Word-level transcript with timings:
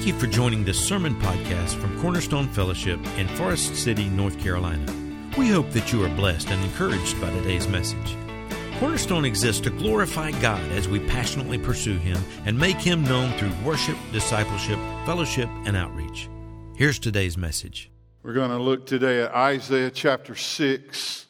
Thank 0.00 0.14
you 0.14 0.18
for 0.18 0.28
joining 0.28 0.64
this 0.64 0.82
sermon 0.82 1.14
podcast 1.16 1.74
from 1.78 2.00
Cornerstone 2.00 2.48
Fellowship 2.48 2.98
in 3.18 3.28
Forest 3.28 3.76
City, 3.76 4.08
North 4.08 4.40
Carolina. 4.40 4.90
We 5.36 5.48
hope 5.48 5.68
that 5.72 5.92
you 5.92 6.02
are 6.02 6.08
blessed 6.16 6.48
and 6.48 6.64
encouraged 6.64 7.20
by 7.20 7.28
today's 7.28 7.68
message. 7.68 8.16
Cornerstone 8.78 9.26
exists 9.26 9.60
to 9.60 9.68
glorify 9.68 10.30
God 10.40 10.62
as 10.72 10.88
we 10.88 11.00
passionately 11.00 11.58
pursue 11.58 11.98
Him 11.98 12.16
and 12.46 12.58
make 12.58 12.78
Him 12.78 13.04
known 13.04 13.36
through 13.36 13.52
worship, 13.62 13.94
discipleship, 14.10 14.78
fellowship, 15.04 15.50
and 15.66 15.76
outreach. 15.76 16.30
Here's 16.76 16.98
today's 16.98 17.36
message. 17.36 17.90
We're 18.22 18.32
going 18.32 18.52
to 18.52 18.56
look 18.56 18.86
today 18.86 19.20
at 19.20 19.34
Isaiah 19.34 19.90
chapter 19.90 20.34
6, 20.34 21.26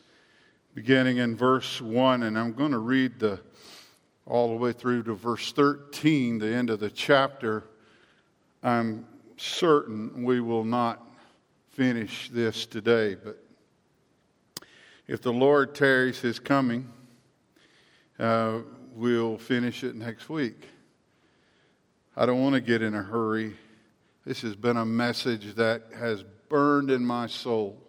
beginning 0.75 1.17
in 1.17 1.35
verse 1.35 1.83
1, 1.83 2.23
and 2.23 2.39
I'm 2.39 2.53
going 2.53 2.71
to 2.71 2.79
read 2.79 3.19
the 3.19 3.41
all 4.27 4.47
the 4.47 4.55
way 4.55 4.71
through 4.71 5.03
to 5.03 5.15
verse 5.15 5.51
13, 5.51 6.39
the 6.39 6.47
end 6.47 6.71
of 6.71 6.79
the 6.79 6.89
chapter. 6.89 7.65
I'm 8.63 9.07
certain 9.37 10.25
we 10.25 10.41
will 10.41 10.65
not 10.65 11.07
finish 11.73 12.29
this 12.31 12.67
today, 12.67 13.15
but 13.15 13.43
if 15.07 15.23
the 15.23 15.33
Lord 15.33 15.75
tarries 15.75 16.21
his 16.21 16.39
coming, 16.39 16.89
uh, 18.19 18.59
we'll 18.95 19.39
finish 19.39 19.83
it 19.83 19.97
next 19.97 20.29
week. 20.29 20.69
I 22.17 22.27
don't 22.27 22.43
want 22.43 22.55
to 22.55 22.61
get 22.61 22.83
in 22.83 22.95
a 22.95 23.03
hurry. 23.03 23.57
This 24.27 24.43
has 24.43 24.55
been 24.55 24.77
a 24.77 24.85
message 24.85 25.55
that 25.55 25.85
has 25.99 26.23
burned 26.51 26.91
in 26.91 27.05
my 27.05 27.29
soul. 27.29 27.83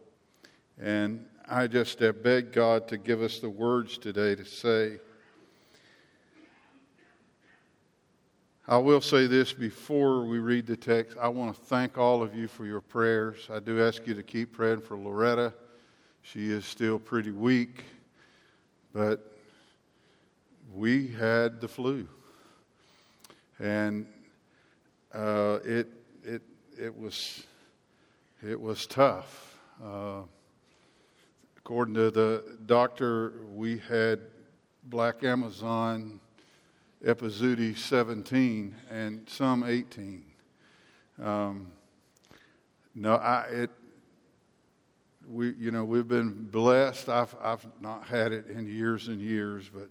And 0.79 1.25
I 1.49 1.67
just 1.67 1.99
have 1.99 2.23
begged 2.23 2.53
God 2.53 2.87
to 2.87 2.97
give 2.97 3.21
us 3.21 3.39
the 3.39 3.49
words 3.49 3.97
today 3.97 4.35
to 4.35 4.45
say. 4.45 4.99
I 8.71 8.77
will 8.77 9.01
say 9.01 9.27
this 9.27 9.51
before 9.51 10.23
we 10.23 10.39
read 10.39 10.65
the 10.65 10.77
text. 10.77 11.17
I 11.19 11.27
want 11.27 11.53
to 11.53 11.61
thank 11.61 11.97
all 11.97 12.23
of 12.23 12.33
you 12.33 12.47
for 12.47 12.65
your 12.65 12.79
prayers. 12.79 13.49
I 13.51 13.59
do 13.59 13.83
ask 13.83 14.07
you 14.07 14.13
to 14.13 14.23
keep 14.23 14.53
praying 14.53 14.79
for 14.79 14.97
Loretta. 14.97 15.53
She 16.21 16.49
is 16.49 16.65
still 16.65 16.97
pretty 16.97 17.31
weak, 17.31 17.83
but 18.93 19.35
we 20.73 21.09
had 21.09 21.59
the 21.59 21.67
flu, 21.67 22.07
and 23.59 24.05
uh, 25.13 25.59
it 25.65 25.89
it 26.23 26.41
it 26.79 26.97
was 26.97 27.43
it 28.41 28.57
was 28.57 28.87
tough. 28.87 29.57
Uh, 29.83 30.21
according 31.57 31.95
to 31.95 32.09
the 32.09 32.57
doctor, 32.67 33.33
we 33.53 33.79
had 33.89 34.21
black 34.85 35.25
Amazon, 35.25 36.21
Epizootie 37.05 37.75
17, 37.75 38.75
and 38.91 39.27
some 39.27 39.63
18. 39.63 40.23
Um, 41.21 41.67
no, 42.93 43.15
I 43.15 43.41
it. 43.49 43.69
We, 45.27 45.53
you 45.53 45.71
know, 45.71 45.85
we've 45.85 46.07
been 46.07 46.45
blessed. 46.45 47.09
I've, 47.09 47.33
I've 47.41 47.65
not 47.79 48.05
had 48.05 48.31
it 48.31 48.47
in 48.47 48.67
years 48.67 49.07
and 49.07 49.21
years, 49.21 49.69
but 49.73 49.89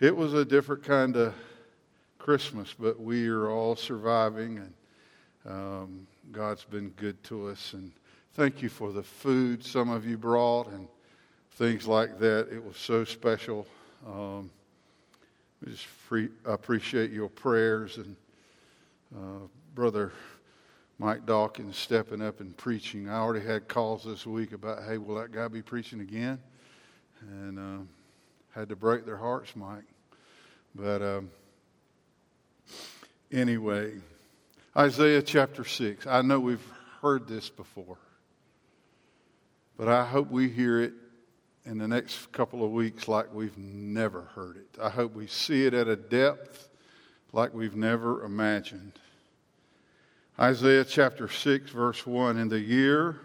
it 0.00 0.14
was 0.14 0.34
a 0.34 0.44
different 0.44 0.82
kind 0.82 1.16
of 1.16 1.34
Christmas, 2.18 2.74
but 2.78 3.00
we 3.00 3.28
are 3.28 3.48
all 3.48 3.76
surviving, 3.76 4.58
and 4.58 4.74
um, 5.46 6.06
God's 6.32 6.64
been 6.64 6.88
good 6.96 7.22
to 7.24 7.48
us. 7.48 7.74
And 7.74 7.92
thank 8.34 8.60
you 8.60 8.68
for 8.68 8.92
the 8.92 9.02
food 9.02 9.64
some 9.64 9.90
of 9.90 10.06
you 10.06 10.18
brought 10.18 10.68
and 10.68 10.88
things 11.52 11.86
like 11.86 12.18
that. 12.18 12.48
It 12.50 12.64
was 12.64 12.76
so 12.76 13.04
special. 13.04 13.66
Um, 14.06 14.50
we 15.64 15.72
just 15.72 15.86
free, 15.86 16.28
appreciate 16.44 17.10
your 17.10 17.28
prayers 17.28 17.96
and 17.96 18.16
uh, 19.16 19.46
brother 19.74 20.12
Mike 20.98 21.26
Dawkins 21.26 21.76
stepping 21.76 22.22
up 22.22 22.40
and 22.40 22.56
preaching. 22.56 23.08
I 23.08 23.16
already 23.16 23.44
had 23.44 23.66
calls 23.66 24.04
this 24.04 24.26
week 24.26 24.52
about, 24.52 24.84
hey, 24.84 24.98
will 24.98 25.16
that 25.16 25.32
guy 25.32 25.48
be 25.48 25.62
preaching 25.62 26.00
again? 26.00 26.38
And 27.20 27.58
uh, 27.58 27.84
had 28.54 28.68
to 28.68 28.76
break 28.76 29.06
their 29.06 29.16
hearts, 29.16 29.56
Mike. 29.56 29.84
But 30.74 31.02
um, 31.02 31.30
anyway, 33.32 33.94
Isaiah 34.76 35.22
chapter 35.22 35.64
6. 35.64 36.06
I 36.06 36.22
know 36.22 36.40
we've 36.40 36.66
heard 37.00 37.26
this 37.26 37.48
before, 37.48 37.98
but 39.76 39.88
I 39.88 40.04
hope 40.04 40.30
we 40.30 40.48
hear 40.48 40.80
it 40.80 40.92
in 41.64 41.78
the 41.78 41.88
next 41.88 42.30
couple 42.32 42.64
of 42.64 42.70
weeks 42.70 43.08
like 43.08 43.32
we've 43.32 43.56
never 43.56 44.22
heard 44.34 44.56
it. 44.56 44.78
I 44.80 44.90
hope 44.90 45.14
we 45.14 45.26
see 45.26 45.64
it 45.64 45.74
at 45.74 45.88
a 45.88 45.96
depth 45.96 46.68
like 47.32 47.54
we've 47.54 47.76
never 47.76 48.24
imagined. 48.24 48.92
Isaiah 50.38 50.84
chapter 50.84 51.28
6, 51.28 51.70
verse 51.70 52.06
1 52.06 52.36
In 52.36 52.48
the 52.48 52.60
year 52.60 53.20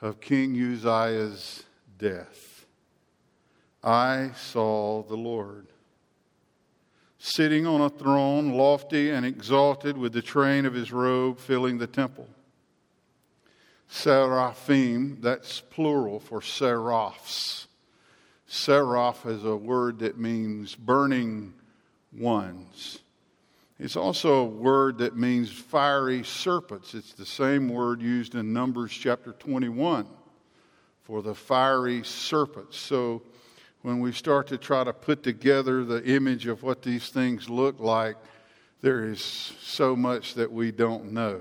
of 0.00 0.20
King 0.20 0.56
Uzziah's 0.56 1.64
death, 1.98 2.66
I 3.84 4.32
saw 4.36 5.02
the 5.02 5.16
Lord 5.16 5.66
sitting 7.18 7.66
on 7.66 7.82
a 7.82 7.90
throne, 7.90 8.52
lofty 8.54 9.10
and 9.10 9.26
exalted, 9.26 9.96
with 9.96 10.12
the 10.12 10.22
train 10.22 10.64
of 10.64 10.72
his 10.72 10.90
robe 10.90 11.38
filling 11.38 11.78
the 11.78 11.86
temple. 11.86 12.26
Seraphim, 13.92 15.18
that's 15.20 15.60
plural 15.60 16.20
for 16.20 16.40
seraphs. 16.40 17.66
Seraph 18.46 19.26
is 19.26 19.44
a 19.44 19.56
word 19.56 19.98
that 19.98 20.16
means 20.16 20.76
burning 20.76 21.52
ones. 22.12 23.00
It's 23.80 23.96
also 23.96 24.34
a 24.34 24.44
word 24.44 24.98
that 24.98 25.16
means 25.16 25.50
fiery 25.50 26.22
serpents. 26.22 26.94
It's 26.94 27.14
the 27.14 27.26
same 27.26 27.68
word 27.68 28.00
used 28.00 28.36
in 28.36 28.52
Numbers 28.52 28.92
chapter 28.92 29.32
21 29.32 30.06
for 31.02 31.20
the 31.20 31.34
fiery 31.34 32.04
serpents. 32.04 32.78
So 32.78 33.22
when 33.82 33.98
we 33.98 34.12
start 34.12 34.46
to 34.48 34.58
try 34.58 34.84
to 34.84 34.92
put 34.92 35.24
together 35.24 35.82
the 35.84 36.04
image 36.04 36.46
of 36.46 36.62
what 36.62 36.82
these 36.82 37.08
things 37.08 37.50
look 37.50 37.80
like, 37.80 38.16
there 38.82 39.04
is 39.04 39.20
so 39.60 39.96
much 39.96 40.34
that 40.34 40.52
we 40.52 40.70
don't 40.70 41.10
know. 41.12 41.40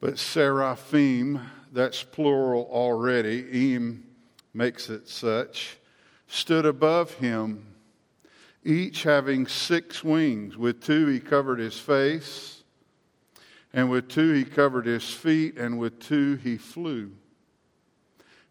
But 0.00 0.18
seraphim, 0.18 1.40
that's 1.72 2.02
plural 2.02 2.68
already, 2.70 3.74
im 3.74 4.04
makes 4.54 4.88
it 4.90 5.08
such, 5.08 5.76
stood 6.26 6.66
above 6.66 7.14
him, 7.14 7.74
each 8.64 9.02
having 9.02 9.46
six 9.46 10.02
wings. 10.04 10.56
With 10.56 10.82
two 10.82 11.06
he 11.06 11.20
covered 11.20 11.58
his 11.58 11.78
face, 11.78 12.62
and 13.72 13.90
with 13.90 14.08
two 14.08 14.32
he 14.32 14.44
covered 14.44 14.86
his 14.86 15.08
feet, 15.10 15.58
and 15.58 15.78
with 15.78 15.98
two 16.00 16.36
he 16.36 16.56
flew. 16.56 17.12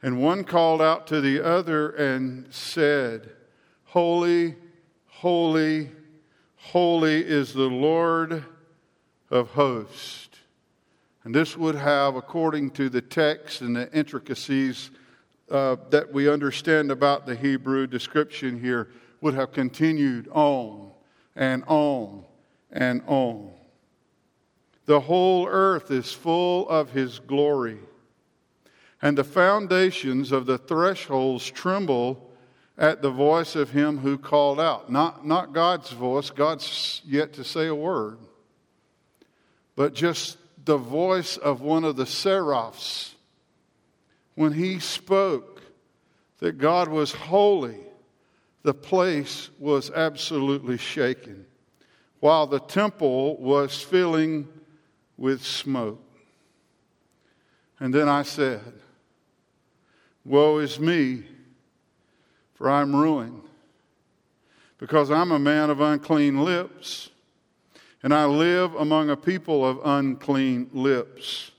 And 0.02 0.22
one 0.22 0.44
called 0.44 0.82
out 0.82 1.08
to 1.08 1.22
the 1.22 1.44
other 1.44 1.90
and 1.90 2.54
said, 2.54 3.32
Holy, 3.86 4.56
holy, 5.08 5.92
holy 6.56 7.26
is 7.26 7.54
the 7.54 7.70
Lord 7.70 8.44
of 9.32 9.50
hosts. 9.52 10.27
And 11.28 11.36
this 11.36 11.58
would 11.58 11.76
have, 11.76 12.16
according 12.16 12.72
to 12.72 12.88
the 12.88 13.02
text 13.02 13.60
and 13.60 13.76
the 13.76 13.92
intricacies 13.92 14.92
uh, 15.52 15.76
that 15.90 16.14
we 16.14 16.30
understand 16.30 16.90
about 16.90 17.26
the 17.26 17.36
Hebrew 17.36 17.86
description 17.86 18.62
here, 18.62 18.88
would 19.20 19.34
have 19.34 19.52
continued 19.52 20.30
on 20.32 20.90
and 21.36 21.66
on 21.68 22.24
and 22.72 23.02
on. 23.08 23.52
The 24.86 25.02
whole 25.02 25.46
earth 25.50 25.92
is 25.92 26.14
full 26.14 26.70
of 26.70 26.92
his 26.92 27.20
glory 27.20 27.80
and 29.02 29.18
the 29.18 29.26
foundations 29.26 30.32
of 30.32 30.46
the 30.46 30.58
thresholds 30.58 31.52
tremble 31.52 32.32
at 32.78 33.02
the 33.02 33.12
voice 33.12 33.58
of 33.58 33.72
him 33.72 33.98
who 33.98 34.18
called 34.18 34.62
out. 34.62 34.90
Not, 34.90 35.28
not 35.28 35.52
God's 35.52 35.92
voice, 35.92 36.30
God's 36.30 37.02
yet 37.06 37.34
to 37.34 37.44
say 37.44 37.68
a 37.68 37.76
word, 37.76 38.18
but 39.76 39.94
just 39.94 40.37
the 40.68 40.78
voice 40.78 41.38
of 41.38 41.62
one 41.62 41.84
of 41.84 41.96
the 41.96 42.06
seraphs. 42.06 43.16
When 44.36 44.54
he 44.54 44.80
spoke 44.80 45.64
that 46.38 46.60
God 46.60 46.90
was 46.90 47.12
holy, 47.12 47.80
the 48.62 48.74
place 48.74 49.50
was 49.58 49.90
absolutely 49.90 50.78
shaken, 50.78 51.46
while 52.20 52.46
the 52.46 52.60
temple 52.60 53.38
was 53.38 53.82
filling 53.82 54.48
with 55.18 55.44
smoke. 55.44 56.04
And 57.80 57.94
then 57.94 58.10
I 58.10 58.24
said, 58.24 58.74
Woe 60.26 60.58
is 60.58 60.80
me, 60.80 61.24
for 62.56 62.70
I'm 62.70 62.94
ruined, 62.94 63.44
because 64.78 65.10
I'm 65.10 65.32
a 65.32 65.40
man 65.40 65.70
of 65.70 65.80
unclean 65.80 66.44
lips, 66.44 67.10
and 68.04 68.14
I 68.14 68.26
live 68.26 68.76
among 68.76 69.10
a 69.10 69.18
people 69.18 69.66
of 69.66 69.80
unclean 69.84 70.70
lips. 70.74 71.52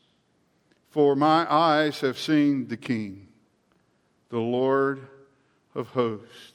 For 0.90 1.14
my 1.14 1.50
eyes 1.52 2.00
have 2.00 2.18
seen 2.18 2.68
the 2.68 2.76
King, 2.76 3.28
the 4.30 4.38
Lord 4.38 5.06
of 5.74 5.88
hosts. 5.88 6.52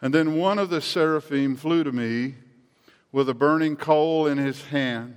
And 0.00 0.14
then 0.14 0.36
one 0.36 0.58
of 0.58 0.70
the 0.70 0.80
seraphim 0.80 1.56
flew 1.56 1.82
to 1.84 1.92
me 1.92 2.34
with 3.10 3.28
a 3.28 3.34
burning 3.34 3.76
coal 3.76 4.26
in 4.26 4.38
his 4.38 4.66
hand, 4.66 5.16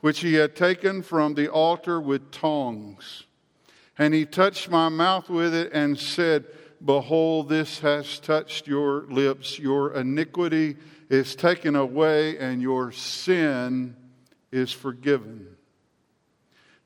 which 0.00 0.20
he 0.20 0.34
had 0.34 0.56
taken 0.56 1.02
from 1.02 1.34
the 1.34 1.48
altar 1.48 2.00
with 2.00 2.30
tongs. 2.30 3.24
And 3.98 4.12
he 4.12 4.24
touched 4.24 4.70
my 4.70 4.88
mouth 4.88 5.28
with 5.28 5.54
it 5.54 5.72
and 5.72 5.98
said, 5.98 6.46
Behold, 6.84 7.48
this 7.48 7.80
has 7.80 8.18
touched 8.18 8.66
your 8.66 9.02
lips. 9.08 9.58
Your 9.58 9.94
iniquity 9.94 10.76
is 11.08 11.36
taken 11.36 11.76
away, 11.76 12.38
and 12.38 12.60
your 12.60 12.92
sin 12.92 13.96
is 14.50 14.72
forgiven. 14.72 15.56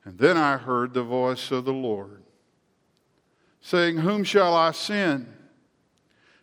And 0.03 0.17
then 0.17 0.37
I 0.37 0.57
heard 0.57 0.93
the 0.93 1.03
voice 1.03 1.51
of 1.51 1.65
the 1.65 1.73
Lord 1.73 2.23
saying, 3.61 3.97
Whom 3.97 4.23
shall 4.23 4.55
I 4.55 4.71
send? 4.71 5.31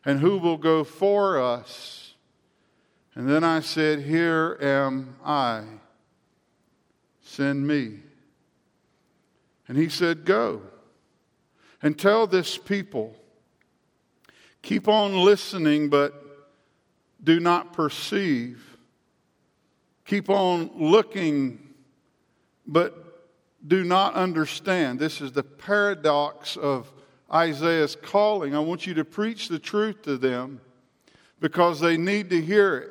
And 0.05 0.21
who 0.21 0.39
will 0.39 0.57
go 0.57 0.85
for 0.85 1.41
us? 1.41 2.15
And 3.15 3.29
then 3.29 3.43
I 3.43 3.61
said, 3.61 4.03
Here 4.03 4.57
am 4.61 5.17
I. 5.25 5.65
Send 7.21 7.67
me. 7.67 8.01
And 9.67 9.77
he 9.77 9.89
said, 9.89 10.25
Go 10.25 10.63
and 11.83 11.99
tell 11.99 12.27
this 12.27 12.57
people, 12.57 13.15
keep 14.63 14.89
on 14.89 15.17
listening, 15.17 15.89
but 15.89 16.28
do 17.23 17.41
not 17.41 17.73
perceive. 17.73 18.65
Keep 20.05 20.31
on 20.31 20.71
looking, 20.75 21.75
but 22.67 23.09
do 23.67 23.85
not 23.85 24.15
understand. 24.15 24.99
This 24.99 25.21
is 25.21 25.33
the 25.33 25.43
paradox 25.43 26.57
of 26.57 26.93
Isaiah's 27.33 27.97
calling. 27.97 28.55
I 28.55 28.61
want 28.61 28.87
you 28.87 28.95
to 28.95 29.05
preach 29.05 29.49
the 29.49 29.59
truth 29.59 30.03
to 30.03 30.17
them 30.17 30.61
because 31.41 31.81
they 31.81 31.97
need 31.97 32.31
to 32.31 32.41
hear 32.41 32.77
it. 32.77 32.91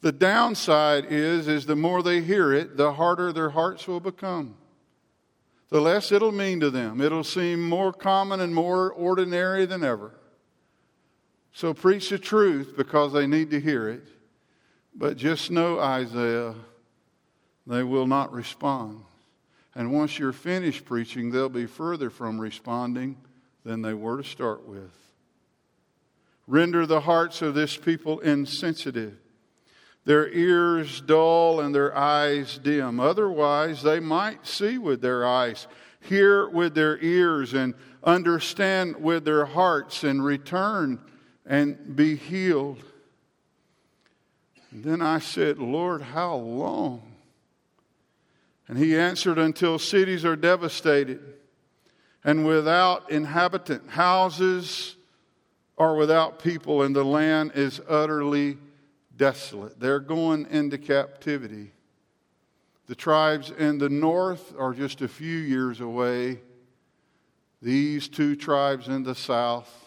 The 0.00 0.12
downside 0.12 1.06
is 1.10 1.46
is 1.46 1.66
the 1.66 1.76
more 1.76 2.02
they 2.02 2.22
hear 2.22 2.52
it, 2.52 2.76
the 2.76 2.94
harder 2.94 3.32
their 3.32 3.50
hearts 3.50 3.86
will 3.86 4.00
become. 4.00 4.56
The 5.68 5.80
less 5.80 6.10
it'll 6.10 6.32
mean 6.32 6.60
to 6.60 6.70
them. 6.70 7.00
It'll 7.00 7.24
seem 7.24 7.66
more 7.66 7.92
common 7.92 8.40
and 8.40 8.54
more 8.54 8.92
ordinary 8.92 9.64
than 9.64 9.84
ever. 9.84 10.12
So 11.52 11.74
preach 11.74 12.08
the 12.08 12.18
truth 12.18 12.74
because 12.76 13.12
they 13.12 13.26
need 13.26 13.50
to 13.50 13.60
hear 13.60 13.88
it. 13.88 14.08
But 14.94 15.16
just 15.16 15.50
know, 15.50 15.78
Isaiah, 15.78 16.54
they 17.66 17.82
will 17.82 18.06
not 18.06 18.32
respond. 18.32 19.02
And 19.74 19.92
once 19.92 20.18
you're 20.18 20.32
finished 20.32 20.84
preaching, 20.84 21.30
they'll 21.30 21.48
be 21.48 21.66
further 21.66 22.10
from 22.10 22.38
responding 22.38 23.16
than 23.64 23.82
they 23.82 23.94
were 23.94 24.18
to 24.18 24.24
start 24.24 24.66
with. 24.66 24.90
Render 26.46 26.84
the 26.84 27.00
hearts 27.00 27.40
of 27.40 27.54
this 27.54 27.76
people 27.76 28.18
insensitive, 28.20 29.14
their 30.04 30.28
ears 30.28 31.00
dull, 31.00 31.60
and 31.60 31.74
their 31.74 31.96
eyes 31.96 32.58
dim. 32.58 32.98
Otherwise, 32.98 33.82
they 33.82 34.00
might 34.00 34.46
see 34.46 34.76
with 34.76 35.00
their 35.00 35.24
eyes, 35.24 35.68
hear 36.00 36.48
with 36.48 36.74
their 36.74 36.98
ears, 36.98 37.54
and 37.54 37.74
understand 38.02 38.96
with 38.96 39.24
their 39.24 39.46
hearts, 39.46 40.02
and 40.02 40.24
return 40.24 40.98
and 41.46 41.96
be 41.96 42.16
healed. 42.16 42.82
And 44.70 44.84
then 44.84 45.02
I 45.02 45.18
said, 45.18 45.58
Lord, 45.58 46.02
how 46.02 46.36
long? 46.36 47.02
And 48.68 48.78
he 48.78 48.96
answered, 48.96 49.38
Until 49.38 49.78
cities 49.78 50.24
are 50.24 50.36
devastated 50.36 51.20
and 52.24 52.46
without 52.46 53.10
inhabitant. 53.10 53.90
Houses 53.90 54.96
are 55.76 55.96
without 55.96 56.38
people, 56.38 56.82
and 56.82 56.94
the 56.94 57.04
land 57.04 57.52
is 57.54 57.80
utterly 57.88 58.58
desolate. 59.16 59.80
They're 59.80 60.00
going 60.00 60.46
into 60.50 60.78
captivity. 60.78 61.72
The 62.86 62.94
tribes 62.94 63.50
in 63.50 63.78
the 63.78 63.88
north 63.88 64.54
are 64.58 64.74
just 64.74 65.00
a 65.00 65.08
few 65.08 65.38
years 65.38 65.80
away. 65.80 66.40
These 67.60 68.08
two 68.08 68.36
tribes 68.36 68.88
in 68.88 69.02
the 69.02 69.14
south, 69.14 69.81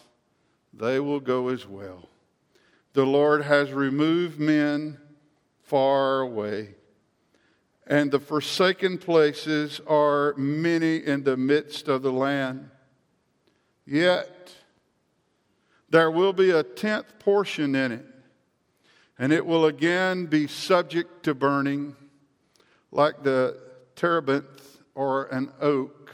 they 0.78 1.00
will 1.00 1.20
go 1.20 1.48
as 1.48 1.66
well. 1.66 2.08
The 2.92 3.06
Lord 3.06 3.42
has 3.42 3.72
removed 3.72 4.38
men 4.38 4.98
far 5.62 6.20
away 6.20 6.76
and 7.86 8.10
the 8.10 8.18
forsaken 8.18 8.98
places 8.98 9.80
are 9.86 10.34
many 10.36 10.96
in 10.96 11.22
the 11.22 11.36
midst 11.36 11.88
of 11.88 12.02
the 12.02 12.12
land. 12.12 12.70
Yet 13.86 14.52
there 15.88 16.10
will 16.10 16.32
be 16.32 16.50
a 16.50 16.64
tenth 16.64 17.18
portion 17.20 17.76
in 17.76 17.92
it, 17.92 18.06
and 19.18 19.32
it 19.32 19.46
will 19.46 19.66
again 19.66 20.26
be 20.26 20.48
subject 20.48 21.22
to 21.24 21.34
burning, 21.34 21.94
like 22.90 23.22
the 23.22 23.56
terebinth 23.94 24.78
or 24.96 25.26
an 25.26 25.52
oak, 25.60 26.10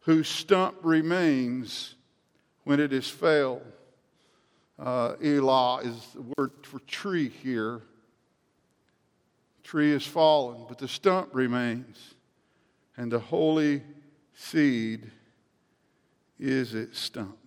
whose 0.00 0.28
stump 0.28 0.76
remains 0.82 1.96
when 2.64 2.80
it 2.80 2.92
is 2.92 3.08
felled. 3.08 3.62
Uh, 4.78 5.14
Elah 5.22 5.80
is 5.82 6.06
the 6.14 6.22
word 6.36 6.52
for 6.62 6.80
tree 6.80 7.28
here 7.28 7.82
tree 9.62 9.92
is 9.92 10.06
fallen, 10.06 10.64
but 10.68 10.78
the 10.78 10.88
stump 10.88 11.30
remains, 11.32 12.14
and 12.96 13.10
the 13.10 13.18
holy 13.18 13.82
seed 14.34 15.10
is 16.38 16.74
its 16.74 16.98
stump. 16.98 17.38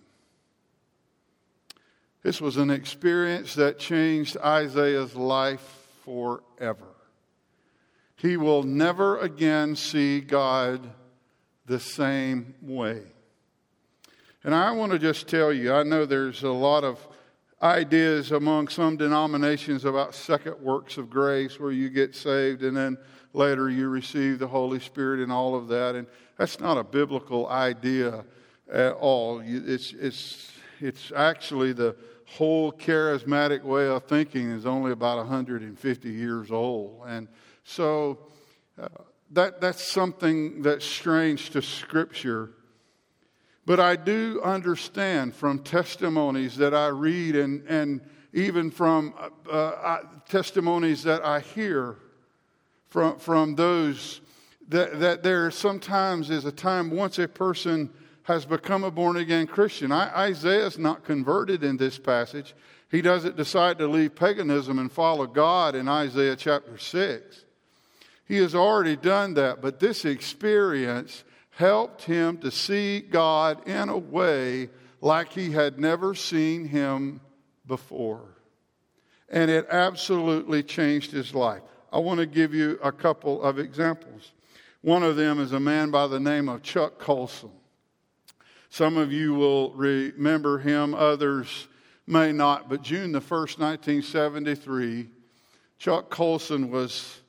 This 2.22 2.40
was 2.40 2.56
an 2.56 2.70
experience 2.70 3.54
that 3.54 3.78
changed 3.78 4.36
Isaiah's 4.38 5.14
life 5.14 5.86
forever. 6.04 6.88
He 8.16 8.36
will 8.36 8.64
never 8.64 9.18
again 9.18 9.76
see 9.76 10.20
God 10.20 10.80
the 11.66 11.78
same 11.78 12.54
way. 12.60 13.02
And 14.46 14.54
I 14.54 14.70
want 14.70 14.92
to 14.92 14.98
just 15.00 15.26
tell 15.26 15.52
you, 15.52 15.74
I 15.74 15.82
know 15.82 16.06
there's 16.06 16.44
a 16.44 16.52
lot 16.52 16.84
of 16.84 17.04
ideas 17.60 18.30
among 18.30 18.68
some 18.68 18.96
denominations 18.96 19.84
about 19.84 20.14
second 20.14 20.60
works 20.60 20.98
of 20.98 21.10
grace 21.10 21.58
where 21.58 21.72
you 21.72 21.90
get 21.90 22.14
saved 22.14 22.62
and 22.62 22.76
then 22.76 22.96
later 23.32 23.68
you 23.68 23.88
receive 23.88 24.38
the 24.38 24.46
Holy 24.46 24.78
Spirit 24.78 25.18
and 25.18 25.32
all 25.32 25.56
of 25.56 25.66
that. 25.66 25.96
And 25.96 26.06
that's 26.38 26.60
not 26.60 26.78
a 26.78 26.84
biblical 26.84 27.48
idea 27.48 28.24
at 28.72 28.92
all. 28.92 29.42
It's, 29.44 29.92
it's, 29.94 30.52
it's 30.78 31.10
actually 31.10 31.72
the 31.72 31.96
whole 32.26 32.70
charismatic 32.70 33.64
way 33.64 33.88
of 33.88 34.04
thinking 34.04 34.52
is 34.52 34.64
only 34.64 34.92
about 34.92 35.18
150 35.18 36.08
years 36.08 36.52
old. 36.52 37.02
And 37.08 37.26
so 37.64 38.20
uh, 38.80 38.86
that, 39.32 39.60
that's 39.60 39.90
something 39.90 40.62
that's 40.62 40.84
strange 40.84 41.50
to 41.50 41.62
Scripture. 41.62 42.52
But 43.66 43.80
I 43.80 43.96
do 43.96 44.40
understand 44.44 45.34
from 45.34 45.58
testimonies 45.58 46.56
that 46.56 46.72
I 46.72 46.86
read 46.86 47.34
and, 47.34 47.66
and 47.66 48.00
even 48.32 48.70
from 48.70 49.12
uh, 49.50 49.50
uh, 49.50 49.98
testimonies 50.28 51.02
that 51.02 51.24
I 51.24 51.40
hear 51.40 51.96
from, 52.88 53.18
from 53.18 53.56
those 53.56 54.20
that, 54.68 55.00
that 55.00 55.22
there 55.22 55.50
sometimes 55.50 56.30
is 56.30 56.44
a 56.44 56.52
time 56.52 56.90
once 56.90 57.18
a 57.18 57.26
person 57.26 57.90
has 58.22 58.44
become 58.44 58.84
a 58.84 58.90
born 58.90 59.16
again 59.16 59.46
Christian. 59.46 59.92
I, 59.92 60.14
Isaiah's 60.28 60.78
not 60.78 61.04
converted 61.04 61.62
in 61.62 61.76
this 61.76 61.98
passage. 61.98 62.54
He 62.90 63.02
doesn't 63.02 63.36
decide 63.36 63.78
to 63.78 63.88
leave 63.88 64.14
paganism 64.14 64.78
and 64.78 64.90
follow 64.90 65.26
God 65.26 65.74
in 65.74 65.88
Isaiah 65.88 66.36
chapter 66.36 66.78
6. 66.78 67.44
He 68.26 68.38
has 68.38 68.54
already 68.54 68.96
done 68.96 69.34
that, 69.34 69.62
but 69.62 69.78
this 69.78 70.04
experience 70.04 71.24
helped 71.56 72.02
him 72.02 72.36
to 72.36 72.50
see 72.50 73.00
God 73.00 73.66
in 73.66 73.88
a 73.88 73.96
way 73.96 74.68
like 75.00 75.32
he 75.32 75.52
had 75.52 75.78
never 75.78 76.14
seen 76.14 76.66
him 76.66 77.18
before. 77.66 78.36
And 79.30 79.50
it 79.50 79.66
absolutely 79.70 80.62
changed 80.62 81.12
his 81.12 81.34
life. 81.34 81.62
I 81.90 81.98
want 81.98 82.20
to 82.20 82.26
give 82.26 82.52
you 82.52 82.78
a 82.82 82.92
couple 82.92 83.42
of 83.42 83.58
examples. 83.58 84.32
One 84.82 85.02
of 85.02 85.16
them 85.16 85.40
is 85.40 85.52
a 85.52 85.60
man 85.60 85.90
by 85.90 86.06
the 86.08 86.20
name 86.20 86.50
of 86.50 86.62
Chuck 86.62 86.98
Colson. 86.98 87.50
Some 88.68 88.98
of 88.98 89.10
you 89.10 89.32
will 89.32 89.72
remember 89.72 90.58
him, 90.58 90.94
others 90.94 91.68
may 92.06 92.32
not, 92.32 92.68
but 92.68 92.82
June 92.82 93.12
the 93.12 93.20
1st, 93.20 93.58
1973, 93.58 95.08
Chuck 95.78 96.10
Colson 96.10 96.70
was 96.70 97.20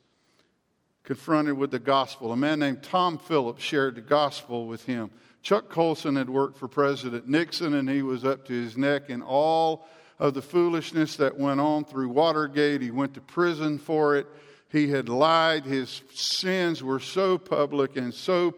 confronted 1.08 1.58
with 1.58 1.72
the 1.72 1.80
gospel. 1.80 2.34
A 2.34 2.36
man 2.36 2.60
named 2.60 2.84
Tom 2.84 3.18
Phillips 3.18 3.64
shared 3.64 3.96
the 3.96 4.02
gospel 4.02 4.68
with 4.68 4.86
him. 4.86 5.10
Chuck 5.42 5.70
Colson 5.70 6.18
had 6.18 6.30
worked 6.30 6.58
for 6.58 6.68
President 6.68 7.30
Nixon, 7.30 7.76
and 7.76 7.90
he 7.90 8.02
was 8.02 8.26
up 8.26 8.46
to 8.48 8.54
his 8.54 8.76
neck 8.76 9.10
in 9.10 9.22
all 9.22 9.88
of 10.20 10.34
the 10.34 10.42
foolishness 10.42 11.16
that 11.16 11.40
went 11.40 11.62
on 11.62 11.86
through 11.86 12.10
Watergate. 12.10 12.82
He 12.82 12.92
went 12.92 13.14
to 13.14 13.22
prison 13.22 13.78
for 13.78 14.18
it. 14.18 14.28
He 14.70 14.90
had 14.90 15.08
lied. 15.08 15.64
His 15.64 16.02
sins 16.14 16.84
were 16.84 17.00
so 17.00 17.38
public 17.38 17.96
and 17.96 18.14
so 18.14 18.54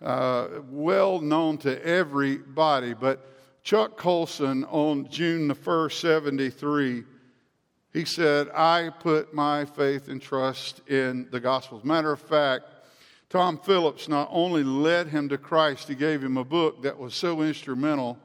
uh, 0.00 0.48
well 0.70 1.20
known 1.20 1.58
to 1.58 1.84
everybody. 1.84 2.94
But 2.94 3.28
Chuck 3.64 3.98
Colson, 3.98 4.64
on 4.64 5.10
June 5.10 5.46
the 5.46 5.54
1st, 5.54 5.92
73, 6.00 7.04
He 7.92 8.06
said, 8.06 8.48
I 8.50 8.88
put 8.88 9.34
my 9.34 9.66
faith 9.66 10.08
and 10.08 10.20
trust 10.20 10.80
in 10.88 11.28
the 11.30 11.40
Gospels. 11.40 11.84
Matter 11.84 12.12
of 12.12 12.20
fact, 12.20 12.64
Tom 13.28 13.58
Phillips 13.58 14.08
not 14.08 14.28
only 14.30 14.64
led 14.64 15.08
him 15.08 15.28
to 15.28 15.38
Christ, 15.38 15.88
he 15.88 15.94
gave 15.94 16.22
him 16.22 16.36
a 16.36 16.44
book 16.44 16.82
that 16.82 16.98
was 16.98 17.14
so 17.14 17.42
instrumental. 17.42 18.18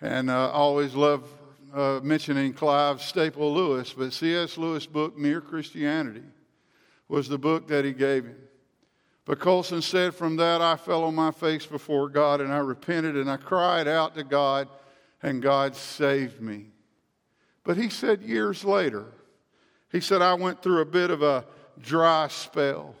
And 0.00 0.30
uh, 0.30 0.48
I 0.48 0.52
always 0.52 0.94
love 0.94 1.28
uh, 1.74 2.00
mentioning 2.02 2.54
Clive 2.54 3.02
Staple 3.02 3.52
Lewis, 3.52 3.92
but 3.92 4.12
C.S. 4.12 4.56
Lewis' 4.56 4.86
book, 4.86 5.18
Mere 5.18 5.40
Christianity, 5.40 6.22
was 7.08 7.28
the 7.28 7.38
book 7.38 7.68
that 7.68 7.84
he 7.84 7.92
gave 7.92 8.24
him. 8.24 8.36
But 9.26 9.40
Colson 9.40 9.82
said, 9.82 10.14
From 10.14 10.36
that 10.36 10.60
I 10.60 10.76
fell 10.76 11.04
on 11.04 11.14
my 11.14 11.30
face 11.30 11.66
before 11.66 12.08
God 12.08 12.40
and 12.40 12.52
I 12.52 12.58
repented 12.58 13.16
and 13.16 13.30
I 13.30 13.36
cried 13.36 13.88
out 13.88 14.14
to 14.14 14.24
God, 14.24 14.68
and 15.22 15.42
God 15.42 15.74
saved 15.74 16.40
me. 16.40 16.66
But 17.64 17.78
he 17.78 17.88
said 17.88 18.22
years 18.22 18.64
later, 18.64 19.06
he 19.90 20.00
said, 20.00 20.22
I 20.22 20.34
went 20.34 20.62
through 20.62 20.82
a 20.82 20.86
bit 20.86 21.10
of 21.10 21.22
a 21.22 21.44
dry 21.80 22.28
spell. 22.28 22.94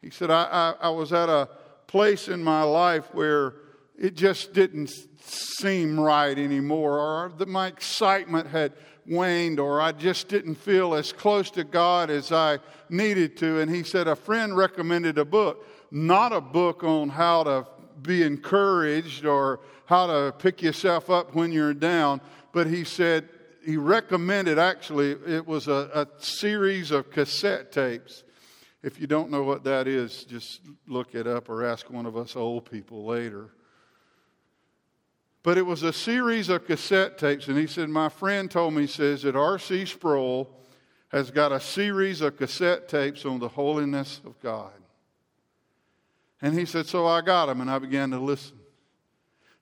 He 0.00 0.10
said, 0.10 0.30
I, 0.30 0.44
I, 0.80 0.88
I 0.88 0.90
was 0.90 1.12
at 1.12 1.28
a 1.28 1.48
place 1.86 2.28
in 2.28 2.42
my 2.42 2.62
life 2.62 3.12
where 3.14 3.54
it 3.98 4.14
just 4.14 4.52
didn't 4.52 4.90
seem 5.20 5.98
right 5.98 6.36
anymore, 6.36 6.98
or 6.98 7.32
that 7.38 7.48
my 7.48 7.68
excitement 7.68 8.48
had 8.48 8.72
waned, 9.06 9.60
or 9.60 9.80
I 9.80 9.92
just 9.92 10.28
didn't 10.28 10.56
feel 10.56 10.94
as 10.94 11.12
close 11.12 11.50
to 11.52 11.64
God 11.64 12.10
as 12.10 12.32
I 12.32 12.58
needed 12.88 13.36
to. 13.38 13.60
And 13.60 13.72
he 13.72 13.82
said, 13.84 14.08
A 14.08 14.16
friend 14.16 14.56
recommended 14.56 15.18
a 15.18 15.24
book, 15.24 15.66
not 15.90 16.32
a 16.32 16.40
book 16.40 16.82
on 16.82 17.08
how 17.08 17.44
to 17.44 17.66
be 18.02 18.22
encouraged 18.22 19.24
or 19.24 19.60
how 19.86 20.06
to 20.06 20.32
pick 20.32 20.62
yourself 20.62 21.10
up 21.10 21.34
when 21.34 21.52
you're 21.52 21.74
down, 21.74 22.20
but 22.52 22.66
he 22.66 22.84
said, 22.84 23.28
he 23.64 23.76
recommended 23.76 24.58
actually, 24.58 25.12
it 25.12 25.46
was 25.46 25.68
a, 25.68 25.90
a 25.94 26.22
series 26.22 26.90
of 26.90 27.10
cassette 27.10 27.72
tapes. 27.72 28.24
If 28.82 29.00
you 29.00 29.06
don't 29.06 29.30
know 29.30 29.42
what 29.44 29.64
that 29.64 29.86
is, 29.86 30.24
just 30.24 30.60
look 30.88 31.14
it 31.14 31.26
up 31.26 31.48
or 31.48 31.64
ask 31.64 31.88
one 31.88 32.06
of 32.06 32.16
us 32.16 32.34
old 32.34 32.70
people 32.70 33.04
later. 33.04 33.50
But 35.42 35.58
it 35.58 35.66
was 35.66 35.82
a 35.82 35.92
series 35.92 36.48
of 36.48 36.66
cassette 36.66 37.18
tapes, 37.18 37.48
and 37.48 37.58
he 37.58 37.66
said, 37.66 37.88
My 37.88 38.08
friend 38.08 38.50
told 38.50 38.74
me, 38.74 38.82
he 38.82 38.88
says 38.88 39.22
that 39.22 39.36
R.C. 39.36 39.86
Sproul 39.86 40.48
has 41.08 41.30
got 41.30 41.52
a 41.52 41.60
series 41.60 42.20
of 42.20 42.36
cassette 42.36 42.88
tapes 42.88 43.24
on 43.24 43.38
the 43.38 43.48
holiness 43.48 44.20
of 44.24 44.40
God. 44.40 44.72
And 46.40 46.58
he 46.58 46.64
said, 46.64 46.86
So 46.86 47.06
I 47.06 47.20
got 47.22 47.46
them, 47.46 47.60
and 47.60 47.70
I 47.70 47.78
began 47.78 48.10
to 48.10 48.18
listen. 48.18 48.61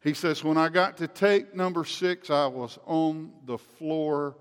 He 0.02 0.14
says, 0.14 0.42
When 0.42 0.57
I 0.57 0.69
got 0.69 0.97
to 0.99 1.09
tape 1.09 1.54
number 1.54 1.85
six, 1.85 2.30
I 2.30 2.47
was 2.47 2.78
on 2.87 3.33
the 3.45 3.59
floor 3.59 4.37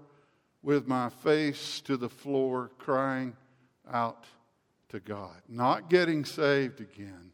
with 0.62 0.88
my 0.88 1.10
face 1.10 1.82
to 1.82 1.98
the 1.98 2.10
floor, 2.10 2.72
crying 2.78 3.36
out 3.92 4.26
to 4.90 5.00
God. 5.00 5.36
Not 5.48 5.90
getting 5.90 6.26
saved 6.26 6.82
again. 6.82 7.32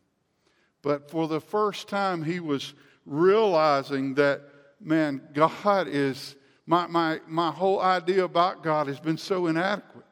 But 0.81 1.09
for 1.09 1.27
the 1.27 1.41
first 1.41 1.87
time, 1.87 2.23
he 2.23 2.39
was 2.39 2.73
realizing 3.05 4.15
that, 4.15 4.41
man, 4.79 5.21
God 5.33 5.87
is, 5.87 6.35
my, 6.67 6.85
my, 6.87 7.21
my 7.27 7.51
whole 7.51 7.81
idea 7.81 8.23
about 8.23 8.63
God 8.63 8.87
has 8.87 8.99
been 8.99 9.17
so 9.17 9.47
inadequate. 9.47 10.03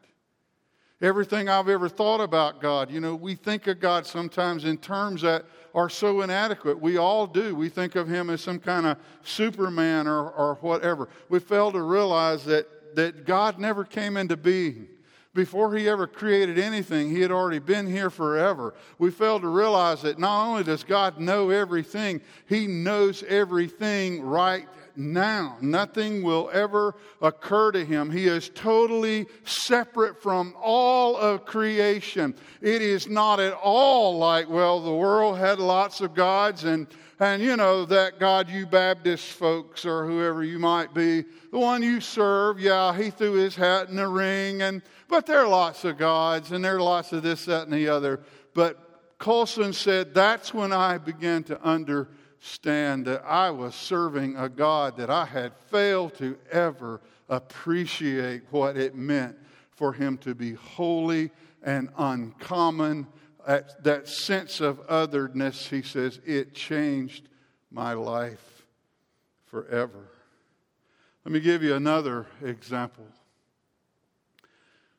Everything 1.01 1.49
I've 1.49 1.67
ever 1.67 1.89
thought 1.89 2.21
about 2.21 2.61
God, 2.61 2.89
you 2.89 3.01
know, 3.01 3.13
we 3.13 3.35
think 3.35 3.67
of 3.67 3.79
God 3.79 4.07
sometimes 4.07 4.63
in 4.63 4.77
terms 4.77 5.21
that 5.23 5.45
are 5.73 5.89
so 5.89 6.21
inadequate. 6.21 6.79
We 6.79 6.97
all 6.97 7.25
do. 7.25 7.55
We 7.55 7.69
think 7.69 7.95
of 7.95 8.07
him 8.07 8.29
as 8.29 8.41
some 8.41 8.59
kind 8.59 8.85
of 8.85 8.97
Superman 9.23 10.07
or, 10.07 10.29
or 10.29 10.55
whatever. 10.61 11.09
We 11.29 11.39
fail 11.39 11.71
to 11.71 11.81
realize 11.81 12.45
that, 12.45 12.95
that 12.95 13.25
God 13.25 13.59
never 13.59 13.83
came 13.83 14.17
into 14.17 14.37
being. 14.37 14.87
Before 15.33 15.75
he 15.75 15.89
ever 15.89 16.05
created 16.05 16.59
anything, 16.59 17.09
he 17.09 17.21
had 17.21 17.31
already 17.31 17.57
been 17.57 17.87
here 17.87 18.11
forever. 18.11 18.75
We 18.99 19.09
fail 19.09 19.39
to 19.39 19.47
realize 19.47 20.03
that 20.03 20.19
not 20.19 20.45
only 20.45 20.63
does 20.63 20.83
God 20.83 21.19
know 21.19 21.49
everything, 21.49 22.21
he 22.47 22.67
knows 22.67 23.23
everything 23.23 24.21
right 24.21 24.67
now. 24.95 25.57
Nothing 25.61 26.23
will 26.23 26.49
ever 26.53 26.95
occur 27.21 27.71
to 27.71 27.85
him. 27.85 28.11
He 28.11 28.27
is 28.27 28.49
totally 28.53 29.27
separate 29.43 30.21
from 30.21 30.53
all 30.61 31.17
of 31.17 31.45
creation. 31.45 32.35
It 32.61 32.81
is 32.81 33.07
not 33.07 33.39
at 33.39 33.53
all 33.53 34.17
like, 34.17 34.49
well, 34.49 34.79
the 34.79 34.93
world 34.93 35.37
had 35.37 35.59
lots 35.59 36.01
of 36.01 36.13
gods 36.13 36.63
and 36.63 36.87
and 37.19 37.41
you 37.41 37.55
know 37.55 37.85
that 37.85 38.19
God 38.19 38.49
you 38.49 38.65
Baptist 38.65 39.25
folks 39.27 39.85
or 39.85 40.05
whoever 40.05 40.43
you 40.43 40.59
might 40.59 40.93
be, 40.93 41.23
the 41.51 41.59
one 41.59 41.81
you 41.81 42.01
serve, 42.01 42.59
yeah, 42.59 42.93
he 42.97 43.11
threw 43.11 43.33
his 43.33 43.55
hat 43.55 43.87
in 43.87 43.95
the 43.95 44.07
ring 44.07 44.61
and 44.61 44.81
but 45.07 45.25
there 45.25 45.39
are 45.39 45.47
lots 45.47 45.85
of 45.85 45.97
gods 45.97 46.51
and 46.51 46.65
there 46.65 46.75
are 46.75 46.81
lots 46.81 47.13
of 47.13 47.23
this, 47.23 47.45
that, 47.45 47.63
and 47.63 47.71
the 47.71 47.87
other. 47.87 48.19
But 48.53 49.17
Colson 49.19 49.71
said 49.71 50.13
that's 50.13 50.53
when 50.53 50.73
I 50.73 50.97
began 50.97 51.43
to 51.45 51.61
understand 51.61 52.17
understand 52.43 53.05
that 53.05 53.23
I 53.25 53.49
was 53.51 53.73
serving 53.73 54.35
a 54.35 54.49
God 54.49 54.97
that 54.97 55.09
I 55.09 55.23
had 55.23 55.53
failed 55.69 56.13
to 56.15 56.37
ever 56.51 56.99
appreciate 57.29 58.41
what 58.51 58.75
it 58.75 58.95
meant 58.95 59.37
for 59.71 59.93
Him 59.93 60.17
to 60.19 60.35
be 60.35 60.51
holy 60.53 61.31
and 61.63 61.87
uncommon. 61.97 63.07
That, 63.47 63.81
that 63.85 64.09
sense 64.09 64.59
of 64.59 64.81
otherness, 64.89 65.67
he 65.67 65.81
says, 65.81 66.19
it 66.25 66.53
changed 66.53 67.29
my 67.71 67.93
life 67.93 68.65
forever. 69.45 70.09
Let 71.23 71.31
me 71.31 71.39
give 71.39 71.63
you 71.63 71.75
another 71.75 72.27
example. 72.41 73.05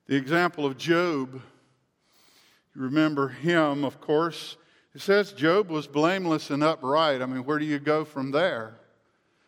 The 0.07 0.17
example 0.17 0.65
of 0.65 0.79
Job. 0.79 1.43
You 2.75 2.83
remember 2.83 3.29
him, 3.29 3.85
of 3.85 4.01
course. 4.01 4.57
It 4.95 5.01
says 5.01 5.33
Job 5.33 5.71
was 5.71 5.87
blameless 5.87 6.51
and 6.51 6.63
upright. 6.63 7.21
I 7.21 7.27
mean, 7.27 7.45
where 7.45 7.59
do 7.59 7.65
you 7.65 7.79
go 7.79 8.05
from 8.05 8.31
there? 8.31 8.75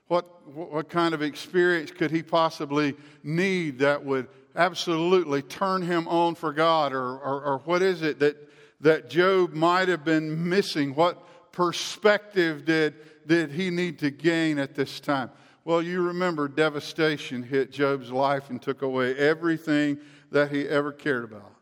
What, 0.08 0.48
what 0.54 0.88
kind 0.88 1.14
of 1.14 1.22
experience 1.22 1.90
could 1.90 2.10
he 2.10 2.22
possibly 2.22 2.94
need 3.22 3.78
that 3.80 4.04
would 4.04 4.28
absolutely 4.54 5.42
turn 5.42 5.82
him 5.82 6.08
on 6.08 6.34
for 6.34 6.52
God? 6.52 6.92
Or, 6.92 7.18
or, 7.18 7.42
or 7.42 7.58
what 7.64 7.82
is 7.82 8.02
it 8.02 8.18
that, 8.20 8.36
that 8.80 9.08
Job 9.08 9.52
might 9.52 9.88
have 9.88 10.04
been 10.04 10.48
missing? 10.48 10.94
What 10.94 11.52
perspective 11.52 12.64
did, 12.64 12.94
did 13.26 13.50
he 13.52 13.70
need 13.70 14.00
to 14.00 14.10
gain 14.10 14.58
at 14.58 14.74
this 14.74 15.00
time? 15.00 15.30
Well, 15.64 15.82
you 15.82 16.02
remember 16.02 16.46
devastation 16.46 17.42
hit 17.42 17.72
Job's 17.72 18.10
life 18.12 18.50
and 18.50 18.62
took 18.62 18.82
away 18.82 19.16
everything 19.16 19.98
that 20.30 20.52
he 20.52 20.68
ever 20.68 20.92
cared 20.92 21.24
about. 21.24 21.52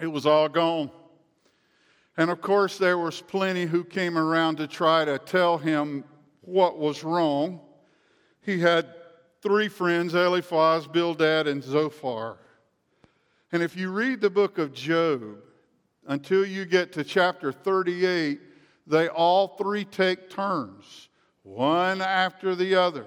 It 0.00 0.08
was 0.08 0.26
all 0.26 0.48
gone. 0.48 0.90
And 2.18 2.30
of 2.30 2.40
course, 2.40 2.78
there 2.78 2.98
was 2.98 3.22
plenty 3.22 3.64
who 3.64 3.84
came 3.84 4.18
around 4.18 4.56
to 4.56 4.66
try 4.66 5.04
to 5.04 5.20
tell 5.20 5.56
him 5.56 6.02
what 6.40 6.76
was 6.76 7.04
wrong. 7.04 7.60
He 8.42 8.58
had 8.58 8.92
three 9.40 9.68
friends 9.68 10.14
Eliphaz, 10.14 10.88
Bildad, 10.88 11.46
and 11.46 11.62
Zophar. 11.62 12.38
And 13.52 13.62
if 13.62 13.76
you 13.76 13.92
read 13.92 14.20
the 14.20 14.30
book 14.30 14.58
of 14.58 14.74
Job, 14.74 15.38
until 16.08 16.44
you 16.44 16.64
get 16.64 16.92
to 16.94 17.04
chapter 17.04 17.52
38, 17.52 18.40
they 18.88 19.08
all 19.08 19.48
three 19.56 19.84
take 19.84 20.28
turns, 20.28 21.08
one 21.44 22.02
after 22.02 22.56
the 22.56 22.74
other, 22.74 23.06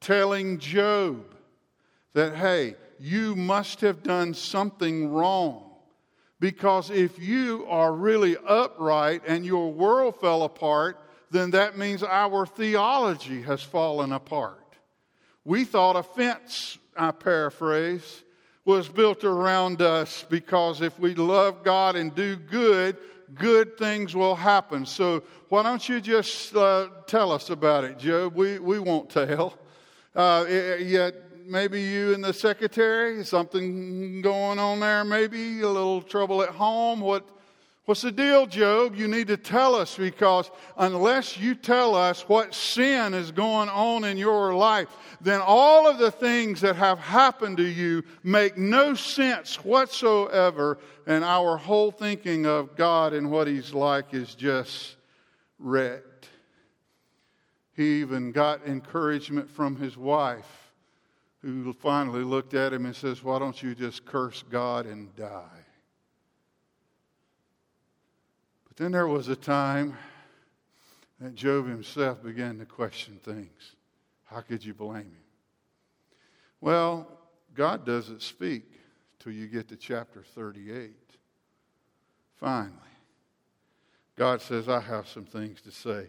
telling 0.00 0.58
Job 0.58 1.34
that, 2.14 2.34
hey, 2.36 2.76
you 2.98 3.36
must 3.36 3.82
have 3.82 4.02
done 4.02 4.32
something 4.32 5.10
wrong. 5.10 5.69
Because 6.40 6.90
if 6.90 7.18
you 7.18 7.66
are 7.68 7.92
really 7.92 8.36
upright 8.36 9.22
and 9.26 9.44
your 9.44 9.70
world 9.72 10.18
fell 10.18 10.42
apart, 10.42 10.98
then 11.30 11.50
that 11.50 11.76
means 11.76 12.02
our 12.02 12.46
theology 12.46 13.42
has 13.42 13.62
fallen 13.62 14.10
apart. 14.10 14.56
We 15.44 15.64
thought 15.64 15.96
a 15.96 16.02
fence, 16.02 16.78
I 16.96 17.12
paraphrase, 17.12 18.24
was 18.64 18.88
built 18.88 19.22
around 19.22 19.82
us 19.82 20.24
because 20.28 20.80
if 20.80 20.98
we 20.98 21.14
love 21.14 21.62
God 21.62 21.94
and 21.96 22.14
do 22.14 22.36
good, 22.36 22.96
good 23.34 23.76
things 23.78 24.14
will 24.14 24.34
happen. 24.34 24.86
So 24.86 25.22
why 25.50 25.62
don't 25.62 25.86
you 25.88 26.00
just 26.00 26.54
uh, 26.56 26.88
tell 27.06 27.32
us 27.32 27.50
about 27.50 27.84
it, 27.84 27.98
Job? 27.98 28.34
We, 28.34 28.58
we 28.58 28.78
won't 28.78 29.10
tell. 29.10 29.54
Uh, 30.14 30.44
yet 30.48 31.29
maybe 31.50 31.82
you 31.82 32.14
and 32.14 32.22
the 32.22 32.32
secretary, 32.32 33.24
something 33.24 34.22
going 34.22 34.58
on 34.58 34.78
there, 34.78 35.04
maybe 35.04 35.60
a 35.62 35.68
little 35.68 36.00
trouble 36.00 36.42
at 36.42 36.50
home. 36.50 37.00
What, 37.00 37.28
what's 37.86 38.02
the 38.02 38.12
deal, 38.12 38.46
Job? 38.46 38.94
You 38.94 39.08
need 39.08 39.26
to 39.26 39.36
tell 39.36 39.74
us 39.74 39.96
because 39.96 40.50
unless 40.76 41.36
you 41.36 41.56
tell 41.56 41.96
us 41.96 42.28
what 42.28 42.54
sin 42.54 43.14
is 43.14 43.32
going 43.32 43.68
on 43.68 44.04
in 44.04 44.16
your 44.16 44.54
life, 44.54 44.88
then 45.20 45.40
all 45.44 45.88
of 45.88 45.98
the 45.98 46.12
things 46.12 46.60
that 46.60 46.76
have 46.76 47.00
happened 47.00 47.56
to 47.56 47.66
you 47.66 48.04
make 48.22 48.56
no 48.56 48.94
sense 48.94 49.56
whatsoever, 49.64 50.78
and 51.06 51.24
our 51.24 51.56
whole 51.56 51.90
thinking 51.90 52.46
of 52.46 52.76
God 52.76 53.12
and 53.12 53.28
what 53.28 53.48
He's 53.48 53.74
like 53.74 54.14
is 54.14 54.36
just 54.36 54.96
wrecked. 55.58 56.28
He 57.74 58.00
even 58.00 58.30
got 58.30 58.66
encouragement 58.66 59.50
from 59.50 59.74
his 59.74 59.96
wife 59.96 60.69
who 61.42 61.72
finally 61.72 62.22
looked 62.22 62.54
at 62.54 62.72
him 62.72 62.84
and 62.86 62.94
says, 62.94 63.24
Why 63.24 63.38
don't 63.38 63.62
you 63.62 63.74
just 63.74 64.04
curse 64.04 64.44
God 64.50 64.86
and 64.86 65.14
die? 65.16 65.64
But 68.68 68.76
then 68.76 68.92
there 68.92 69.06
was 69.06 69.28
a 69.28 69.36
time 69.36 69.96
that 71.20 71.34
Job 71.34 71.68
himself 71.68 72.22
began 72.22 72.58
to 72.58 72.66
question 72.66 73.18
things. 73.22 73.76
How 74.24 74.40
could 74.40 74.64
you 74.64 74.74
blame 74.74 75.02
him? 75.02 75.16
Well, 76.60 77.06
God 77.54 77.84
doesn't 77.84 78.22
speak 78.22 78.64
till 79.18 79.32
you 79.32 79.46
get 79.46 79.68
to 79.68 79.76
chapter 79.76 80.22
38. 80.22 80.92
Finally, 82.36 82.74
God 84.16 84.40
says, 84.40 84.68
I 84.68 84.80
have 84.80 85.08
some 85.08 85.24
things 85.24 85.60
to 85.62 85.70
say. 85.70 86.08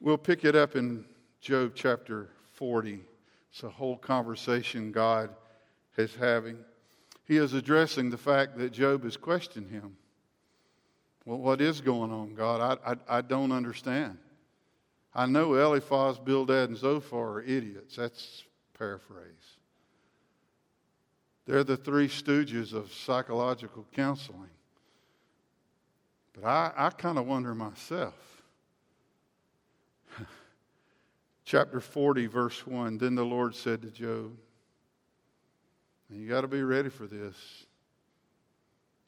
We'll 0.00 0.18
pick 0.18 0.44
it 0.44 0.54
up 0.54 0.76
in 0.76 1.04
Job 1.40 1.72
chapter 1.74 2.28
40. 2.52 3.00
It's 3.50 3.62
a 3.62 3.68
whole 3.68 3.96
conversation 3.96 4.92
God 4.92 5.30
is 5.96 6.14
having. 6.14 6.58
He 7.24 7.36
is 7.36 7.52
addressing 7.52 8.10
the 8.10 8.18
fact 8.18 8.58
that 8.58 8.72
Job 8.72 9.04
has 9.04 9.16
questioned 9.16 9.70
him. 9.70 9.96
Well, 11.24 11.38
what 11.38 11.60
is 11.60 11.80
going 11.80 12.10
on, 12.12 12.34
God? 12.34 12.80
I, 12.84 12.92
I, 12.92 13.18
I 13.18 13.20
don't 13.20 13.52
understand. 13.52 14.18
I 15.14 15.26
know 15.26 15.54
Eliphaz, 15.54 16.18
Bildad, 16.18 16.70
and 16.70 16.78
Zophar 16.78 17.38
are 17.38 17.42
idiots. 17.42 17.96
That's 17.96 18.44
paraphrase. 18.78 19.26
They're 21.46 21.64
the 21.64 21.76
three 21.76 22.08
stooges 22.08 22.72
of 22.72 22.92
psychological 22.92 23.86
counseling. 23.94 24.50
But 26.32 26.44
I, 26.44 26.72
I 26.76 26.90
kind 26.90 27.18
of 27.18 27.26
wonder 27.26 27.54
myself. 27.54 28.14
Chapter 31.50 31.80
40, 31.80 32.28
verse 32.28 32.64
1 32.64 32.98
Then 32.98 33.16
the 33.16 33.24
Lord 33.24 33.56
said 33.56 33.82
to 33.82 33.88
Job, 33.88 34.30
and 36.08 36.20
you 36.22 36.28
got 36.28 36.42
to 36.42 36.46
be 36.46 36.62
ready 36.62 36.88
for 36.88 37.08
this. 37.08 37.34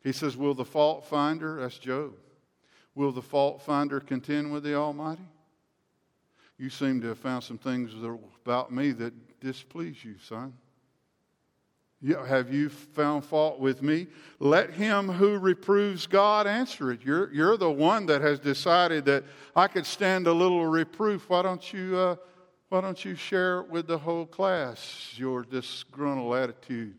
He 0.02 0.10
says, 0.10 0.36
Will 0.36 0.52
the 0.52 0.64
fault 0.64 1.06
finder, 1.06 1.60
that's 1.60 1.78
Job, 1.78 2.14
will 2.96 3.12
the 3.12 3.22
fault 3.22 3.62
finder 3.62 4.00
contend 4.00 4.52
with 4.52 4.64
the 4.64 4.74
Almighty? 4.74 5.22
You 6.58 6.68
seem 6.68 7.00
to 7.02 7.08
have 7.10 7.18
found 7.18 7.44
some 7.44 7.58
things 7.58 7.92
about 8.44 8.72
me 8.72 8.90
that 8.90 9.14
displease 9.40 10.04
you, 10.04 10.16
son. 10.18 10.52
Have 12.04 12.52
you 12.52 12.68
found 12.70 13.24
fault 13.24 13.60
with 13.60 13.82
me? 13.82 14.08
Let 14.40 14.70
him 14.70 15.08
who 15.08 15.38
reproves 15.38 16.08
God 16.08 16.48
answer 16.48 16.90
it. 16.90 17.02
You're, 17.04 17.32
you're 17.32 17.56
the 17.56 17.70
one 17.70 18.06
that 18.06 18.20
has 18.20 18.40
decided 18.40 19.04
that 19.04 19.22
I 19.54 19.68
could 19.68 19.86
stand 19.86 20.26
a 20.26 20.32
little 20.32 20.66
reproof. 20.66 21.30
Why 21.30 21.42
don't 21.42 21.72
you, 21.72 21.96
uh, 21.96 22.16
why 22.72 22.80
don't 22.80 23.04
you 23.04 23.14
share 23.14 23.60
it 23.60 23.68
with 23.68 23.86
the 23.86 23.98
whole 23.98 24.24
class, 24.24 25.12
your 25.16 25.42
disgruntled 25.42 26.34
attitude 26.34 26.94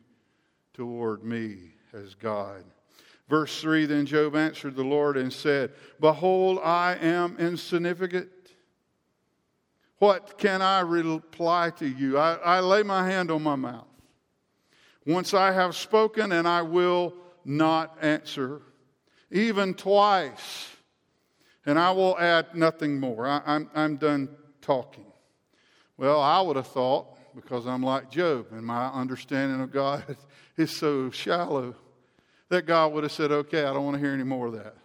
toward 0.72 1.24
me 1.24 1.72
as 1.94 2.14
God? 2.14 2.64
Verse 3.28 3.60
3 3.60 3.88
Then 3.88 4.06
Job 4.06 4.36
answered 4.36 4.76
the 4.76 4.84
Lord 4.84 5.18
and 5.18 5.34
said, 5.34 5.72
Behold, 6.00 6.60
I 6.64 6.96
am 7.02 7.38
insignificant. 7.40 8.30
What 9.98 10.38
can 10.38 10.62
I 10.62 10.82
reply 10.82 11.72
to 11.78 11.88
you? 11.88 12.20
I, 12.20 12.36
I 12.36 12.60
lay 12.60 12.84
my 12.84 13.10
hand 13.10 13.32
on 13.32 13.42
my 13.42 13.56
mouth. 13.56 13.88
Once 15.08 15.34
I 15.34 15.52
have 15.54 15.76
spoken, 15.76 16.34
and 16.34 16.48
I 16.48 16.62
will 16.62 17.16
not 17.46 17.98
answer, 18.00 18.62
even 19.32 19.74
twice, 19.74 20.70
and 21.66 21.80
I 21.80 21.94
will 21.94 22.16
add 22.20 22.54
nothing 22.54 23.00
more. 23.00 23.26
I, 23.26 23.42
I'm, 23.44 23.72
I'm 23.74 23.96
done 23.98 24.30
talking. 24.62 25.06
Well, 25.98 26.20
I 26.20 26.42
would 26.42 26.56
have 26.56 26.68
thought, 26.68 27.18
because 27.36 27.66
I'm 27.68 27.84
like 27.84 28.12
Job 28.12 28.48
and 28.52 28.66
my 28.66 28.88
understanding 28.88 29.62
of 29.62 29.72
God 29.72 30.18
is 30.58 30.72
so 30.76 31.10
shallow, 31.12 31.76
that 32.50 32.66
God 32.66 32.94
would 32.94 33.04
have 33.04 33.12
said, 33.12 33.32
Okay, 33.32 33.64
I 33.64 33.74
don't 33.74 33.86
want 33.86 33.96
to 33.96 34.00
hear 34.02 34.14
any 34.14 34.24
more 34.24 34.48
of 34.48 34.54
that. 34.54 34.76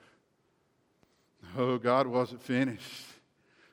Oh, 1.56 1.78
God 1.78 2.06
wasn't 2.06 2.42
finished. 2.42 3.04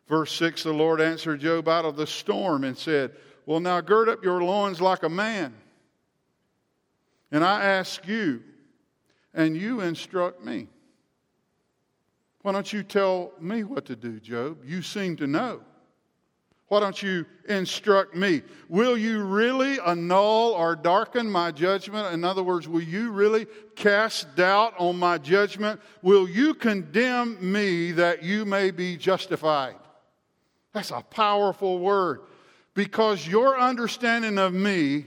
Verse 0.07 0.31
6 0.37 0.63
The 0.63 0.73
Lord 0.73 1.01
answered 1.01 1.39
Job 1.39 1.67
out 1.67 1.85
of 1.85 1.95
the 1.95 2.07
storm 2.07 2.63
and 2.63 2.77
said, 2.77 3.11
Well, 3.45 3.59
now 3.59 3.81
gird 3.81 4.09
up 4.09 4.23
your 4.23 4.43
loins 4.43 4.81
like 4.81 5.03
a 5.03 5.09
man 5.09 5.53
and 7.35 7.43
I 7.43 7.65
ask 7.65 8.07
you, 8.07 8.43
and 9.33 9.57
you 9.57 9.81
instruct 9.81 10.41
me. 10.41 10.67
Why 12.43 12.53
don't 12.53 12.71
you 12.71 12.81
tell 12.81 13.33
me 13.41 13.65
what 13.65 13.85
to 13.87 13.95
do, 13.97 14.21
Job? 14.21 14.59
You 14.63 14.81
seem 14.81 15.17
to 15.17 15.27
know. 15.27 15.61
Why 16.67 16.79
don't 16.79 17.01
you 17.01 17.25
instruct 17.47 18.15
me? 18.15 18.41
Will 18.69 18.97
you 18.97 19.23
really 19.23 19.77
annul 19.85 20.53
or 20.53 20.75
darken 20.75 21.29
my 21.29 21.51
judgment? 21.51 22.11
In 22.13 22.23
other 22.23 22.41
words, 22.41 22.67
will 22.67 22.81
you 22.81 23.11
really 23.11 23.45
cast 23.75 24.35
doubt 24.35 24.73
on 24.79 24.97
my 24.97 25.19
judgment? 25.19 25.79
Will 26.01 26.27
you 26.27 26.55
condemn 26.55 27.37
me 27.51 27.91
that 27.91 28.23
you 28.23 28.45
may 28.45 28.71
be 28.71 28.97
justified? 28.97 29.75
That's 30.73 30.91
a 30.91 31.01
powerful 31.01 31.77
word 31.79 32.21
because 32.73 33.27
your 33.27 33.59
understanding 33.59 34.39
of 34.39 34.53
me 34.53 35.05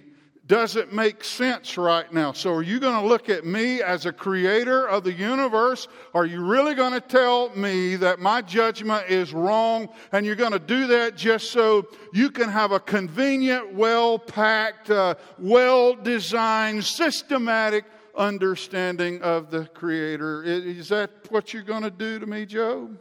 doesn't 0.49 0.95
make 0.95 1.23
sense 1.23 1.77
right 1.77 2.11
now. 2.11 2.33
So, 2.33 2.55
are 2.55 2.63
you 2.63 2.81
going 2.81 3.01
to 3.01 3.07
look 3.07 3.29
at 3.29 3.45
me 3.45 3.83
as 3.83 4.07
a 4.07 4.13
creator 4.13 4.89
of 4.89 5.05
the 5.05 5.13
universe? 5.13 5.89
Are 6.15 6.25
you 6.25 6.43
really 6.43 6.75
going 6.75 6.95
to 6.95 7.03
tell 7.03 7.51
me 7.55 7.97
that 7.97 8.19
my 8.19 8.41
judgment 8.41 9.11
is 9.11 9.35
wrong? 9.35 9.91
And 10.11 10.25
you're 10.25 10.37
going 10.37 10.53
to 10.53 10.59
do 10.59 10.87
that 10.87 11.17
just 11.17 11.53
so 11.53 11.87
you 12.15 12.31
can 12.31 12.49
have 12.49 12.73
a 12.73 12.81
convenient, 12.81 13.75
well 13.75 14.19
packed, 14.19 14.89
uh, 14.91 15.17
well 15.39 15.95
designed, 15.95 16.83
systematic 16.83 17.85
understanding 18.17 19.21
of 19.21 19.51
the 19.51 19.67
creator. 19.67 20.43
Is 20.43 20.89
that 20.89 21.11
what 21.29 21.53
you're 21.53 21.63
going 21.63 21.83
to 21.83 21.91
do 21.91 22.19
to 22.19 22.27
me, 22.27 22.47
Job? 22.47 22.99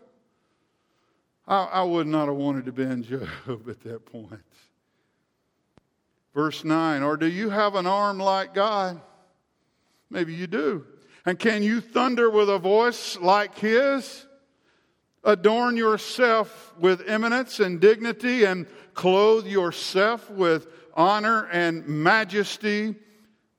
I, 1.48 1.64
I 1.64 1.84
would 1.84 2.08
not 2.08 2.28
have 2.28 2.36
wanted 2.36 2.66
to 2.66 2.74
be 2.74 2.84
in 2.84 3.04
Job 3.04 3.30
at 3.70 3.82
that 3.84 4.06
point. 4.06 4.42
Verse 6.38 6.64
9, 6.64 7.02
or 7.02 7.18
do 7.18 7.26
you 7.26 7.50
have 7.50 7.74
an 7.74 7.88
arm 7.88 8.20
like 8.20 8.54
God? 8.54 9.02
Maybe 10.12 10.36
you 10.36 10.46
do. 10.46 10.86
And 11.26 11.40
can 11.40 11.64
you 11.64 11.82
thunder 11.82 12.30
with 12.30 12.48
a 12.48 12.60
voice 12.60 13.18
like 13.18 13.58
his? 13.58 14.28
Adorn 15.24 15.76
yourself 15.78 16.76
with 16.78 17.10
eminence 17.10 17.60
and 17.60 17.82
dignity 17.82 18.44
and 18.44 18.68
clothe 18.94 19.48
yourself 19.48 20.30
with 20.30 20.68
honor 20.94 21.48
and 21.52 21.88
majesty, 21.88 22.94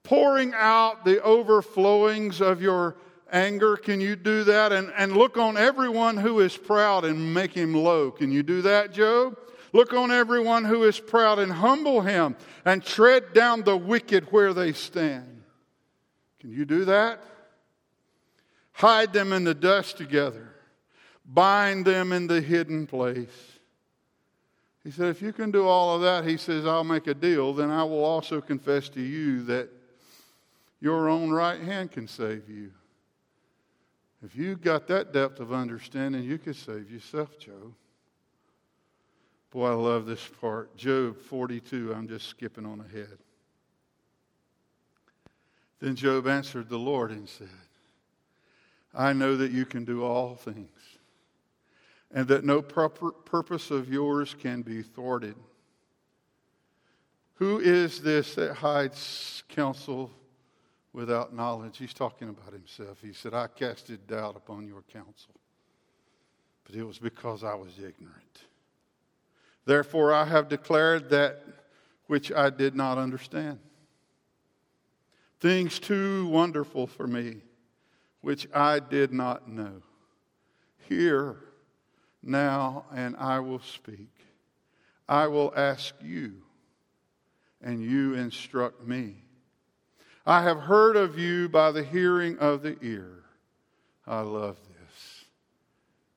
pouring 0.05 0.53
out 0.55 1.05
the 1.05 1.21
overflowings 1.21 2.41
of 2.41 2.63
your 2.63 2.95
anger. 3.33 3.77
Can 3.77 4.01
you 4.01 4.15
do 4.15 4.45
that? 4.45 4.71
And, 4.71 4.93
and 4.97 5.17
look 5.17 5.37
on 5.37 5.57
everyone 5.57 6.17
who 6.17 6.39
is 6.39 6.57
proud 6.57 7.05
and 7.05 7.35
make 7.35 7.55
him 7.55 7.75
low. 7.75 8.13
Can 8.13 8.31
you 8.31 8.45
do 8.45 8.63
that, 8.63 8.93
Job? 8.93 9.37
Look 9.73 9.93
on 9.93 10.11
everyone 10.11 10.65
who 10.65 10.85
is 10.85 10.99
proud 10.99 11.39
and 11.39 11.53
humble 11.53 12.01
him 12.01 12.37
and 12.65 12.83
tread 12.83 13.33
down 13.35 13.63
the 13.63 13.77
wicked 13.77 14.33
where 14.33 14.55
they 14.55 14.73
stand. 14.73 15.43
Can 16.41 16.51
you 16.51 16.65
do 16.65 16.85
that? 16.87 17.23
Hide 18.73 19.13
them 19.13 19.33
in 19.33 19.45
the 19.45 19.55
dust 19.55 19.99
together, 19.99 20.55
bind 21.27 21.85
them 21.85 22.13
in 22.13 22.27
the 22.29 22.41
hidden 22.41 22.87
place. 22.87 23.59
He 24.85 24.93
said, 24.93 25.09
If 25.09 25.21
you 25.21 25.33
can 25.33 25.51
do 25.51 25.67
all 25.67 25.97
of 25.97 26.03
that, 26.03 26.25
he 26.25 26.37
says, 26.37 26.65
I'll 26.65 26.85
make 26.85 27.09
a 27.09 27.15
deal. 27.15 27.53
Then 27.53 27.71
I 27.71 27.83
will 27.83 28.05
also 28.05 28.41
confess 28.41 28.89
to 28.91 29.01
you 29.03 29.43
that 29.45 29.69
your 30.81 31.09
own 31.09 31.31
right 31.31 31.61
hand 31.61 31.91
can 31.91 32.07
save 32.07 32.49
you. 32.49 32.71
If 34.25 34.37
you 34.37 34.57
got 34.57 34.87
that 34.89 35.13
depth 35.13 35.41
of 35.41 35.53
understanding, 35.53 36.23
you 36.23 36.39
could 36.39 36.57
save 36.57 36.91
yourself, 36.91 37.39
Job. 37.39 37.75
Boy, 39.51 39.71
I 39.71 39.75
love 39.75 40.07
this 40.07 40.29
part. 40.41 40.77
Job 40.77 41.17
42, 41.17 41.95
I'm 41.95 42.07
just 42.07 42.27
skipping 42.29 42.67
on 42.67 42.81
ahead. 42.81 43.19
Then 45.81 45.97
Job 45.97 46.27
answered 46.27 46.69
the 46.69 46.79
Lord 46.79 47.11
and 47.11 47.29
said, 47.29 47.49
I 48.95 49.13
know 49.13 49.37
that 49.37 49.53
you 49.53 49.65
can 49.65 49.85
do 49.85 50.05
all 50.05 50.35
things, 50.35 50.69
and 52.11 52.27
that 52.29 52.45
no 52.45 52.61
purpose 52.61 53.71
of 53.71 53.89
yours 53.89 54.35
can 54.39 54.63
be 54.63 54.83
thwarted. 54.83 55.37
Who 57.35 57.61
is 57.61 58.03
this 58.03 58.35
that 58.35 58.55
hides 58.55 59.45
counsel 59.49 60.11
without 60.93 61.33
knowledge? 61.35 61.79
He's 61.79 61.95
talking 61.95 62.29
about 62.29 62.53
himself. 62.53 62.99
He 63.01 63.13
said, 63.13 63.33
I 63.33 63.47
casted 63.47 64.07
doubt 64.09 64.37
upon 64.37 64.67
your 64.67 64.83
counsel, 64.93 65.37
but 66.65 66.75
it 66.75 66.83
was 66.83 66.99
because 66.99 67.45
I 67.45 67.55
was 67.55 67.79
ignorant. 67.79 68.43
Therefore, 69.69 70.15
I 70.15 70.25
have 70.25 70.49
declared 70.49 71.11
that 71.11 71.45
which 72.07 72.33
I 72.33 72.49
did 72.49 72.75
not 72.75 72.97
understand. 72.97 73.59
Things 75.41 75.79
too 75.79 76.27
wonderful 76.29 76.87
for 76.87 77.07
me, 77.07 77.43
which 78.23 78.49
I 78.55 78.79
did 78.79 79.13
not 79.13 79.47
know. 79.47 79.83
Hear 80.89 81.37
now, 82.23 82.87
and 82.95 83.15
I 83.19 83.41
will 83.41 83.59
speak. 83.59 84.09
I 85.07 85.27
will 85.27 85.53
ask 85.55 85.95
you, 86.03 86.37
and 87.61 87.83
you 87.83 88.15
instruct 88.15 88.87
me. 88.87 89.17
I 90.25 90.45
have 90.45 90.61
heard 90.61 90.97
of 90.97 91.19
you 91.19 91.47
by 91.51 91.73
the 91.73 91.85
hearing 91.85 92.39
of 92.39 92.63
the 92.63 92.79
ear. 92.81 93.23
I 94.07 94.21
love 94.21 94.57
this. 94.67 95.25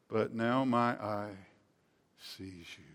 But 0.08 0.34
now 0.34 0.64
my 0.64 0.92
eye 0.92 1.36
sees 2.18 2.66
you. 2.78 2.90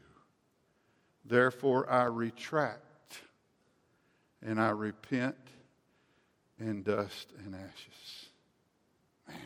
Therefore 1.29 1.91
I 1.91 2.05
retract 2.05 3.21
and 4.43 4.61
I 4.61 4.71
repent 4.71 5.37
in 6.59 6.83
dust 6.83 7.33
and 7.45 7.55
ashes. 7.55 8.27
Man. 9.29 9.37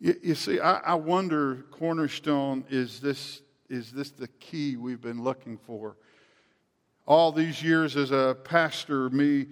You, 0.00 0.16
you 0.22 0.34
see, 0.34 0.58
I, 0.58 0.78
I 0.78 0.94
wonder, 0.94 1.66
Cornerstone, 1.70 2.64
is 2.70 3.00
this, 3.00 3.42
is 3.68 3.92
this 3.92 4.10
the 4.10 4.28
key 4.28 4.76
we've 4.76 5.00
been 5.00 5.22
looking 5.22 5.58
for? 5.58 5.96
All 7.06 7.32
these 7.32 7.62
years 7.62 7.96
as 7.96 8.10
a 8.10 8.36
pastor, 8.44 9.10
me 9.10 9.46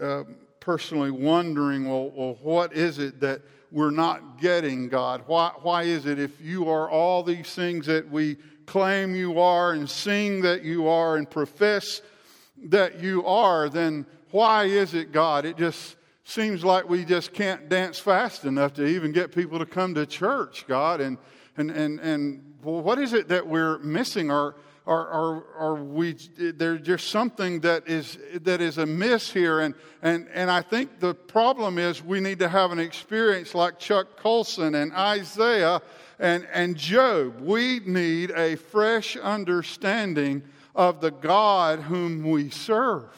uh, 0.00 0.24
personally 0.60 1.10
wondering, 1.10 1.88
well, 1.88 2.10
well, 2.10 2.38
what 2.42 2.72
is 2.72 2.98
it 2.98 3.20
that 3.20 3.42
we're 3.70 3.90
not 3.90 4.40
getting, 4.40 4.88
God? 4.88 5.24
Why, 5.26 5.50
why 5.62 5.82
is 5.82 6.06
it 6.06 6.18
if 6.18 6.40
you 6.40 6.68
are 6.68 6.88
all 6.88 7.22
these 7.22 7.54
things 7.54 7.86
that 7.86 8.08
we 8.08 8.36
claim 8.68 9.14
you 9.14 9.40
are 9.40 9.72
and 9.72 9.88
sing 9.88 10.42
that 10.42 10.62
you 10.62 10.88
are 10.88 11.16
and 11.16 11.28
profess 11.28 12.02
that 12.64 13.00
you 13.00 13.24
are, 13.24 13.70
then 13.70 14.04
why 14.30 14.64
is 14.64 14.92
it, 14.92 15.10
God? 15.10 15.46
It 15.46 15.56
just 15.56 15.96
seems 16.24 16.62
like 16.62 16.86
we 16.86 17.06
just 17.06 17.32
can't 17.32 17.70
dance 17.70 17.98
fast 17.98 18.44
enough 18.44 18.74
to 18.74 18.84
even 18.84 19.12
get 19.12 19.34
people 19.34 19.58
to 19.58 19.66
come 19.66 19.94
to 19.94 20.04
church, 20.04 20.66
God. 20.68 21.00
And, 21.00 21.16
and, 21.56 21.70
and, 21.70 21.98
and 22.00 22.42
what 22.60 22.98
is 22.98 23.14
it 23.14 23.28
that 23.28 23.46
we're 23.46 23.78
missing? 23.78 24.30
Are, 24.30 24.54
are, 24.86 25.08
are, 25.08 25.44
are 25.56 25.74
we, 25.76 26.12
there's 26.36 26.82
just 26.82 27.08
something 27.08 27.60
that 27.60 27.88
is, 27.88 28.18
that 28.42 28.60
is 28.60 28.76
amiss 28.76 29.32
here. 29.32 29.60
And, 29.60 29.74
and, 30.02 30.28
and 30.34 30.50
I 30.50 30.60
think 30.60 31.00
the 31.00 31.14
problem 31.14 31.78
is 31.78 32.04
we 32.04 32.20
need 32.20 32.40
to 32.40 32.48
have 32.50 32.70
an 32.70 32.78
experience 32.78 33.54
like 33.54 33.78
Chuck 33.78 34.18
Colson 34.18 34.74
and 34.74 34.92
Isaiah 34.92 35.80
and, 36.18 36.46
and 36.52 36.76
Job. 36.76 37.40
We 37.40 37.80
need 37.80 38.30
a 38.32 38.56
fresh 38.56 39.16
understanding 39.16 40.42
of 40.74 41.00
the 41.00 41.10
God 41.10 41.80
whom 41.80 42.30
we 42.30 42.50
serve. 42.50 43.08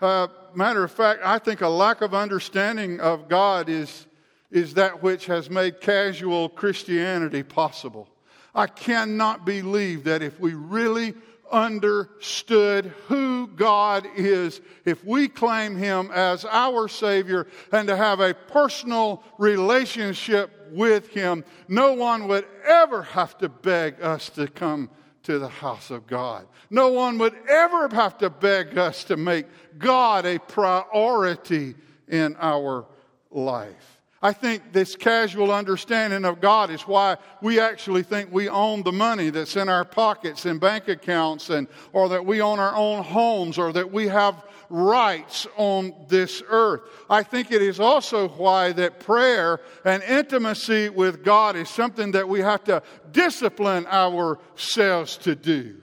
Uh, 0.00 0.28
matter 0.54 0.82
of 0.84 0.90
fact, 0.90 1.20
I 1.24 1.38
think 1.38 1.60
a 1.60 1.68
lack 1.68 2.00
of 2.00 2.14
understanding 2.14 3.00
of 3.00 3.28
God 3.28 3.68
is, 3.68 4.06
is 4.50 4.74
that 4.74 5.02
which 5.02 5.26
has 5.26 5.50
made 5.50 5.80
casual 5.80 6.48
Christianity 6.48 7.42
possible. 7.42 8.08
I 8.54 8.66
cannot 8.66 9.44
believe 9.44 10.04
that 10.04 10.22
if 10.22 10.40
we 10.40 10.54
really 10.54 11.14
understood 11.50 12.86
who 13.08 13.48
God 13.48 14.06
is, 14.16 14.60
if 14.84 15.04
we 15.04 15.28
claim 15.28 15.76
Him 15.76 16.10
as 16.12 16.44
our 16.44 16.88
Savior 16.88 17.46
and 17.72 17.88
to 17.88 17.96
have 17.96 18.20
a 18.20 18.34
personal 18.34 19.22
relationship 19.38 20.50
with 20.70 21.08
Him, 21.08 21.44
no 21.68 21.92
one 21.94 22.28
would 22.28 22.46
ever 22.66 23.02
have 23.02 23.36
to 23.38 23.48
beg 23.48 24.02
us 24.02 24.30
to 24.30 24.46
come 24.46 24.90
to 25.24 25.38
the 25.38 25.48
house 25.48 25.90
of 25.90 26.06
God. 26.06 26.46
No 26.70 26.88
one 26.88 27.18
would 27.18 27.34
ever 27.48 27.88
have 27.88 28.18
to 28.18 28.30
beg 28.30 28.78
us 28.78 29.04
to 29.04 29.16
make 29.16 29.46
God 29.78 30.24
a 30.24 30.38
priority 30.38 31.74
in 32.08 32.36
our 32.38 32.86
life. 33.30 33.99
I 34.22 34.34
think 34.34 34.72
this 34.72 34.96
casual 34.96 35.50
understanding 35.50 36.26
of 36.26 36.42
God 36.42 36.70
is 36.70 36.82
why 36.82 37.16
we 37.40 37.58
actually 37.58 38.02
think 38.02 38.30
we 38.30 38.50
own 38.50 38.82
the 38.82 38.92
money 38.92 39.30
that's 39.30 39.56
in 39.56 39.70
our 39.70 39.84
pockets 39.84 40.44
and 40.44 40.60
bank 40.60 40.88
accounts 40.88 41.48
and 41.48 41.66
or 41.94 42.10
that 42.10 42.26
we 42.26 42.42
own 42.42 42.58
our 42.58 42.74
own 42.74 43.02
homes 43.02 43.56
or 43.56 43.72
that 43.72 43.90
we 43.90 44.08
have 44.08 44.44
rights 44.68 45.46
on 45.56 45.94
this 46.08 46.42
earth. 46.48 46.82
I 47.08 47.22
think 47.22 47.50
it 47.50 47.62
is 47.62 47.80
also 47.80 48.28
why 48.28 48.72
that 48.72 49.00
prayer 49.00 49.60
and 49.86 50.02
intimacy 50.02 50.90
with 50.90 51.24
God 51.24 51.56
is 51.56 51.70
something 51.70 52.12
that 52.12 52.28
we 52.28 52.40
have 52.40 52.62
to 52.64 52.82
discipline 53.12 53.86
ourselves 53.86 55.16
to 55.18 55.34
do. 55.34 55.76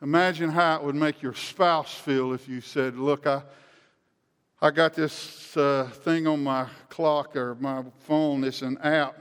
Imagine 0.00 0.48
how 0.48 0.76
it 0.76 0.84
would 0.84 0.94
make 0.94 1.20
your 1.20 1.34
spouse 1.34 1.92
feel 1.92 2.32
if 2.32 2.48
you 2.48 2.60
said, 2.60 2.96
Look, 2.96 3.26
I, 3.26 3.42
I 4.60 4.72
got 4.72 4.94
this 4.94 5.56
uh, 5.56 5.88
thing 6.02 6.26
on 6.26 6.42
my 6.42 6.66
clock 6.88 7.36
or 7.36 7.54
my 7.54 7.84
phone, 8.00 8.42
it's 8.42 8.62
an 8.62 8.76
app 8.78 9.16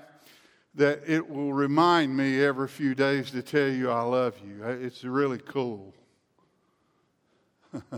that 0.73 1.01
it 1.07 1.29
will 1.29 1.53
remind 1.53 2.15
me 2.15 2.43
every 2.43 2.67
few 2.67 2.95
days 2.95 3.29
to 3.31 3.43
tell 3.43 3.67
you 3.67 3.91
I 3.91 4.01
love 4.01 4.35
you. 4.43 4.63
It's 4.63 5.03
really 5.03 5.37
cool. 5.37 5.93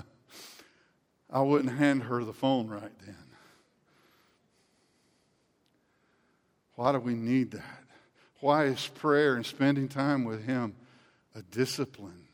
I 1.31 1.41
wouldn't 1.41 1.77
hand 1.77 2.03
her 2.03 2.23
the 2.23 2.33
phone 2.33 2.67
right 2.67 2.91
then. 3.05 3.15
Why 6.75 6.91
do 6.91 6.99
we 6.99 7.13
need 7.13 7.51
that? 7.51 7.83
Why 8.39 8.65
is 8.65 8.87
prayer 8.87 9.35
and 9.35 9.45
spending 9.45 9.87
time 9.87 10.23
with 10.23 10.45
Him 10.45 10.75
a 11.35 11.41
discipline? 11.41 12.27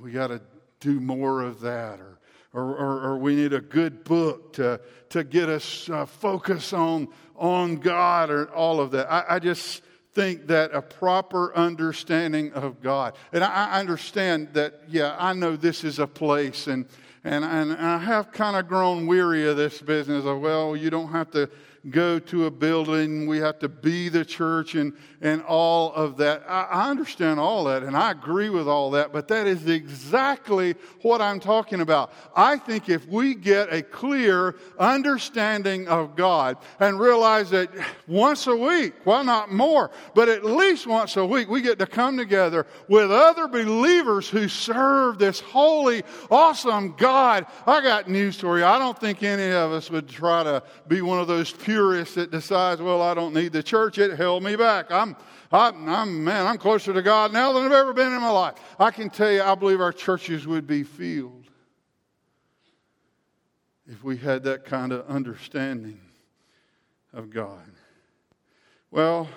We 0.00 0.12
got 0.12 0.28
to 0.28 0.40
do 0.78 1.00
more 1.00 1.42
of 1.42 1.60
that, 1.60 2.00
or, 2.00 2.17
or, 2.58 2.76
or, 2.76 3.02
or, 3.04 3.18
we 3.18 3.36
need 3.36 3.52
a 3.52 3.60
good 3.60 4.04
book 4.04 4.52
to, 4.54 4.80
to 5.10 5.22
get 5.22 5.48
us 5.48 5.88
uh, 5.88 6.04
focus 6.06 6.72
on, 6.72 7.08
on 7.36 7.76
God, 7.76 8.30
or 8.30 8.46
all 8.52 8.80
of 8.80 8.90
that. 8.90 9.10
I, 9.10 9.36
I 9.36 9.38
just 9.38 9.82
think 10.12 10.48
that 10.48 10.74
a 10.74 10.82
proper 10.82 11.54
understanding 11.54 12.52
of 12.52 12.82
God, 12.82 13.14
and 13.32 13.44
I, 13.44 13.68
I 13.68 13.80
understand 13.80 14.48
that, 14.54 14.80
yeah, 14.88 15.16
I 15.18 15.32
know 15.32 15.54
this 15.54 15.84
is 15.84 15.98
a 15.98 16.06
place, 16.06 16.66
and, 16.66 16.86
and, 17.22 17.44
and 17.44 17.72
I 17.72 17.98
have 17.98 18.32
kind 18.32 18.56
of 18.56 18.66
grown 18.66 19.06
weary 19.06 19.48
of 19.48 19.56
this 19.56 19.80
business 19.80 20.24
of, 20.24 20.40
well, 20.40 20.76
you 20.76 20.90
don't 20.90 21.12
have 21.12 21.30
to 21.32 21.48
go 21.90 22.18
to 22.18 22.46
a 22.46 22.50
building, 22.50 23.26
we 23.26 23.38
have 23.38 23.58
to 23.60 23.68
be 23.68 24.08
the 24.08 24.24
church, 24.24 24.74
and, 24.74 24.92
and 25.20 25.42
all 25.42 25.92
of 25.92 26.16
that. 26.18 26.44
I, 26.48 26.62
I 26.64 26.90
understand 26.90 27.40
all 27.40 27.64
that, 27.64 27.82
and 27.82 27.96
I 27.96 28.10
agree 28.10 28.50
with 28.50 28.68
all 28.68 28.90
that, 28.92 29.12
but 29.12 29.28
that 29.28 29.46
is 29.46 29.68
exactly 29.68 30.74
what 31.02 31.20
I'm 31.20 31.40
talking 31.40 31.80
about. 31.80 32.12
I 32.36 32.56
think 32.56 32.88
if 32.88 33.06
we 33.08 33.34
get 33.34 33.72
a 33.72 33.82
clear 33.82 34.56
understanding 34.78 35.88
of 35.88 36.16
God 36.16 36.56
and 36.80 37.00
realize 37.00 37.50
that 37.50 37.70
once 38.06 38.46
a 38.46 38.56
week, 38.56 38.94
well, 39.04 39.24
not 39.24 39.52
more, 39.52 39.90
but 40.14 40.28
at 40.28 40.44
least 40.44 40.86
once 40.86 41.16
a 41.16 41.24
week, 41.24 41.48
we 41.48 41.60
get 41.60 41.78
to 41.78 41.86
come 41.86 42.16
together 42.16 42.66
with 42.88 43.10
other 43.10 43.48
believers 43.48 44.28
who 44.28 44.48
serve 44.48 45.18
this 45.18 45.40
holy, 45.40 46.02
awesome 46.30 46.94
God. 46.96 47.46
I 47.66 47.80
got 47.80 48.08
news 48.08 48.40
for 48.40 48.58
you. 48.58 48.64
I 48.64 48.78
don't 48.78 48.98
think 48.98 49.22
any 49.22 49.50
of 49.52 49.72
us 49.72 49.90
would 49.90 50.08
try 50.08 50.42
to 50.42 50.62
be 50.86 51.02
one 51.02 51.18
of 51.18 51.26
those 51.26 51.50
purist 51.78 52.16
that 52.16 52.32
decides, 52.32 52.82
well, 52.82 53.00
I 53.00 53.14
don't 53.14 53.32
need 53.32 53.52
the 53.52 53.62
church. 53.62 53.98
It 53.98 54.16
held 54.16 54.42
me 54.42 54.56
back. 54.56 54.90
I'm, 54.90 55.14
I'm, 55.52 55.88
I'm, 55.88 56.24
man, 56.24 56.44
I'm 56.44 56.58
closer 56.58 56.92
to 56.92 57.02
God 57.02 57.32
now 57.32 57.52
than 57.52 57.66
I've 57.66 57.72
ever 57.72 57.92
been 57.92 58.12
in 58.12 58.20
my 58.20 58.30
life. 58.30 58.56
I 58.80 58.90
can 58.90 59.10
tell 59.10 59.30
you, 59.30 59.42
I 59.42 59.54
believe 59.54 59.80
our 59.80 59.92
churches 59.92 60.44
would 60.44 60.66
be 60.66 60.82
filled 60.82 61.44
if 63.86 64.02
we 64.02 64.16
had 64.16 64.42
that 64.42 64.64
kind 64.64 64.90
of 64.90 65.06
understanding 65.06 66.00
of 67.12 67.30
God. 67.30 67.70
Well, 68.90 69.28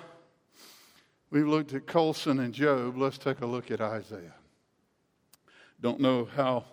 we've 1.30 1.47
looked 1.47 1.75
at 1.75 1.86
Colson 1.86 2.39
and 2.39 2.56
Job. 2.56 2.97
Let's 2.97 3.19
take 3.19 3.41
a 3.41 3.45
look 3.45 3.69
at 3.69 3.82
Isaiah. 3.82 4.34
Don't 5.80 5.99
know 5.99 6.27
how 6.36 6.65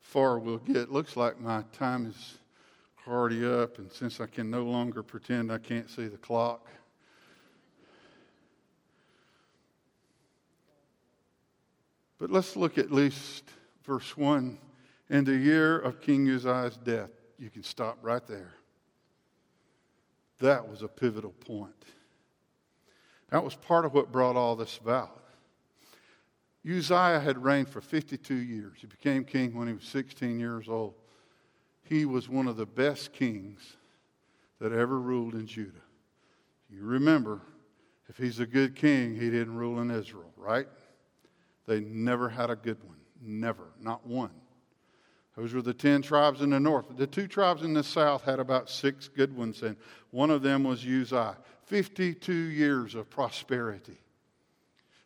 far 0.00 0.38
we'll 0.38 0.58
get. 0.58 0.90
Looks 0.90 1.14
like 1.14 1.38
my 1.38 1.62
time 1.72 2.06
is 2.06 2.38
already 3.06 3.46
up, 3.46 3.78
and 3.78 3.90
since 3.92 4.20
I 4.20 4.26
can 4.26 4.50
no 4.50 4.62
longer 4.62 5.02
pretend 5.02 5.52
I 5.52 5.58
can't 5.58 5.88
see 5.88 6.06
the 6.06 6.18
clock, 6.18 6.68
but 12.18 12.30
let's 12.30 12.56
look 12.56 12.78
at 12.78 12.90
least 12.90 13.44
verse 13.84 14.16
1. 14.16 14.58
In 15.08 15.24
the 15.24 15.36
year 15.36 15.78
of 15.78 16.00
King 16.00 16.28
Uzziah's 16.28 16.76
death, 16.76 17.10
you 17.38 17.50
can 17.50 17.62
stop 17.62 17.98
right 18.02 18.24
there. 18.26 18.54
That 20.40 20.68
was 20.68 20.82
a 20.82 20.88
pivotal 20.88 21.32
point. 21.32 21.84
That 23.30 23.44
was 23.44 23.54
part 23.54 23.84
of 23.84 23.94
what 23.94 24.12
brought 24.12 24.36
all 24.36 24.56
this 24.56 24.78
about. 24.78 25.16
Uzziah 26.68 27.20
had 27.20 27.42
reigned 27.42 27.68
for 27.68 27.80
52 27.80 28.34
years. 28.34 28.78
He 28.80 28.86
became 28.86 29.24
king 29.24 29.54
when 29.54 29.68
he 29.68 29.74
was 29.74 29.84
16 29.84 30.38
years 30.38 30.68
old 30.68 30.94
he 31.90 32.06
was 32.06 32.28
one 32.28 32.46
of 32.46 32.56
the 32.56 32.64
best 32.64 33.12
kings 33.12 33.76
that 34.60 34.72
ever 34.72 34.98
ruled 34.98 35.34
in 35.34 35.44
Judah. 35.44 35.82
You 36.70 36.84
remember, 36.84 37.40
if 38.08 38.16
he's 38.16 38.38
a 38.38 38.46
good 38.46 38.76
king, 38.76 39.14
he 39.14 39.28
didn't 39.28 39.56
rule 39.56 39.80
in 39.80 39.90
Israel, 39.90 40.32
right? 40.36 40.68
They 41.66 41.80
never 41.80 42.28
had 42.28 42.48
a 42.48 42.54
good 42.54 42.82
one. 42.84 42.98
Never. 43.20 43.64
Not 43.80 44.06
one. 44.06 44.30
Those 45.36 45.52
were 45.52 45.62
the 45.62 45.74
10 45.74 46.02
tribes 46.02 46.42
in 46.42 46.50
the 46.50 46.60
north. 46.60 46.86
The 46.96 47.08
two 47.08 47.26
tribes 47.26 47.62
in 47.62 47.74
the 47.74 47.82
south 47.82 48.22
had 48.22 48.38
about 48.38 48.70
six 48.70 49.08
good 49.08 49.36
ones, 49.36 49.62
and 49.62 49.76
one 50.12 50.30
of 50.30 50.42
them 50.42 50.62
was 50.62 50.86
Uzziah. 50.86 51.38
52 51.66 52.32
years 52.32 52.94
of 52.94 53.10
prosperity. 53.10 53.98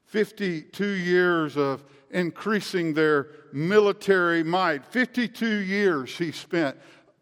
52 0.06 0.86
years 0.86 1.56
of 1.56 1.84
increasing 2.10 2.94
their 2.94 3.28
military 3.52 4.42
might. 4.42 4.86
52 4.86 5.46
years 5.46 6.16
he 6.16 6.32
spent 6.32 6.76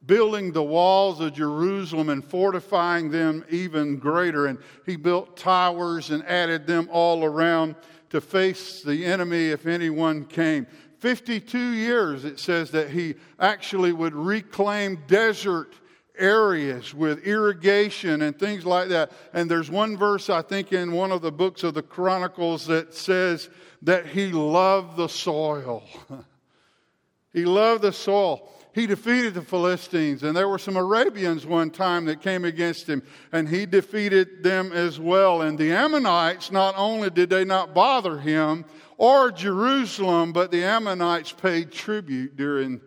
building 0.07 0.53
the 0.53 0.63
walls 0.63 1.21
of 1.21 1.33
Jerusalem 1.33 2.09
and 2.09 2.25
fortifying 2.25 3.11
them 3.11 3.45
even 3.51 3.99
greater. 3.99 4.47
And 4.47 4.59
he 4.85 4.97
built 4.97 5.37
towers 5.37 6.11
and 6.11 6.25
added 6.27 6.67
them 6.67 6.89
all 6.91 7.25
around 7.25 7.77
to 8.11 8.21
face 8.21 8.83
the 8.83 9.05
enemy 9.05 9.49
if 9.49 9.67
anyone 9.67 10.25
came. 10.25 10.67
52 10.99 11.59
years, 11.59 12.25
it 12.25 12.39
says 12.39 12.71
that 12.73 12.91
he 12.91 13.15
actually 13.41 13.93
would 13.93 14.15
reclaim 14.15 15.03
desert 15.07 15.75
areas 16.19 16.95
with 16.95 17.25
irrigation 17.25 18.23
and 18.23 18.39
things 18.39 18.65
like 18.67 18.89
that. 18.89 19.13
And 19.33 19.51
there's 19.51 19.71
one 19.71 19.97
verse, 19.97 20.31
I 20.31 20.43
think, 20.43 20.73
in 20.73 20.93
one 20.93 21.13
of 21.13 21.23
the 21.23 21.33
books 21.33 21.63
of 21.63 21.75
the 21.75 21.83
Chronicles 21.83 22.67
that 22.67 22.95
says 22.95 23.49
that 23.83 24.07
he 24.07 24.33
loved 24.33 24.97
the 24.97 25.09
soil. 25.09 25.83
he 27.33 27.45
loved 27.45 27.83
the 27.83 27.93
soil 27.93 28.49
he 28.75 28.87
defeated 28.87 29.35
the 29.35 29.43
Philistines, 29.43 30.23
and 30.23 30.35
there 30.35 30.49
were 30.49 30.59
some 30.59 30.77
Arabians 30.77 31.45
one 31.45 31.71
time 31.71 32.07
that 32.07 32.23
came 32.23 32.45
against 32.45 32.89
him, 32.89 33.03
and 33.31 33.47
he 33.49 33.67
defeated 33.67 34.43
them 34.43 34.73
as 34.73 34.99
well. 34.99 35.43
And 35.43 35.59
the 35.59 35.73
Ammonites, 35.73 36.51
not 36.51 36.75
only 36.79 37.11
did 37.11 37.29
they 37.29 37.45
not 37.45 37.75
bother 37.75 38.19
him 38.19 38.65
or 38.97 39.31
Jerusalem, 39.31 40.33
but 40.33 40.51
the 40.51 40.65
Ammonites 40.65 41.33
paid 41.33 41.71
tribute 41.71 42.37
during 42.37 42.81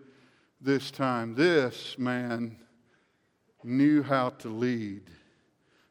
this 0.59 0.89
time. 0.89 1.35
This 1.35 1.99
man 1.99 2.57
knew 3.65 4.03
how 4.03 4.29
to 4.29 4.49
lead. 4.49 5.01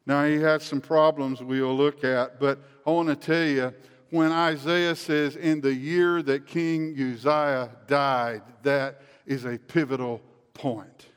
Now, 0.06 0.24
he 0.24 0.36
had 0.36 0.62
some 0.62 0.80
problems 0.80 1.42
we'll 1.42 1.76
look 1.76 2.04
at, 2.04 2.38
but 2.38 2.58
I 2.86 2.90
want 2.90 3.08
to 3.08 3.16
tell 3.16 3.46
you 3.46 3.74
when 4.10 4.30
Isaiah 4.32 4.94
says, 4.94 5.34
in 5.34 5.60
the 5.60 5.74
year 5.74 6.22
that 6.22 6.46
King 6.46 6.94
Uzziah 6.94 7.70
died, 7.86 8.42
that 8.62 9.00
is 9.26 9.44
a 9.44 9.58
pivotal 9.58 10.20
point. 10.52 11.08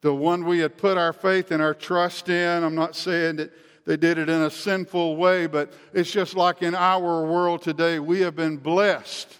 The 0.00 0.14
one 0.14 0.44
we 0.44 0.60
had 0.60 0.76
put 0.76 0.96
our 0.96 1.12
faith 1.12 1.50
and 1.50 1.62
our 1.62 1.74
trust 1.74 2.28
in, 2.28 2.64
I'm 2.64 2.74
not 2.74 2.96
saying 2.96 3.36
that 3.36 3.52
they 3.84 3.96
did 3.96 4.18
it 4.18 4.28
in 4.28 4.42
a 4.42 4.50
sinful 4.50 5.16
way, 5.16 5.46
but 5.46 5.72
it's 5.92 6.10
just 6.10 6.34
like 6.34 6.62
in 6.62 6.74
our 6.74 7.24
world 7.24 7.62
today, 7.62 7.98
we 7.98 8.20
have 8.20 8.36
been 8.36 8.56
blessed, 8.56 9.34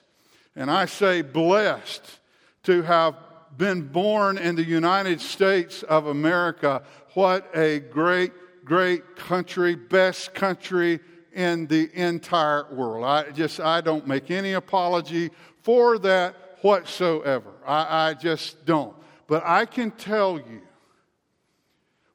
and 0.56 0.70
I 0.70 0.86
say 0.86 1.22
blessed, 1.22 2.20
to 2.64 2.82
have 2.82 3.14
been 3.58 3.82
born 3.82 4.38
in 4.38 4.54
the 4.54 4.64
United 4.64 5.20
States 5.20 5.82
of 5.82 6.06
America. 6.06 6.82
What 7.14 7.50
a 7.54 7.80
great, 7.80 8.32
great 8.64 9.16
country, 9.16 9.74
best 9.74 10.32
country 10.32 11.00
in 11.34 11.66
the 11.66 11.90
entire 11.92 12.72
world. 12.72 13.04
I 13.04 13.30
just, 13.32 13.60
I 13.60 13.80
don't 13.80 14.06
make 14.06 14.30
any 14.30 14.52
apology 14.52 15.30
for 15.62 15.98
that 15.98 16.36
whatsoever. 16.62 17.50
I, 17.66 18.10
I 18.10 18.14
just 18.14 18.64
don't. 18.64 18.96
But 19.26 19.42
I 19.44 19.66
can 19.66 19.90
tell 19.90 20.38
you, 20.38 20.62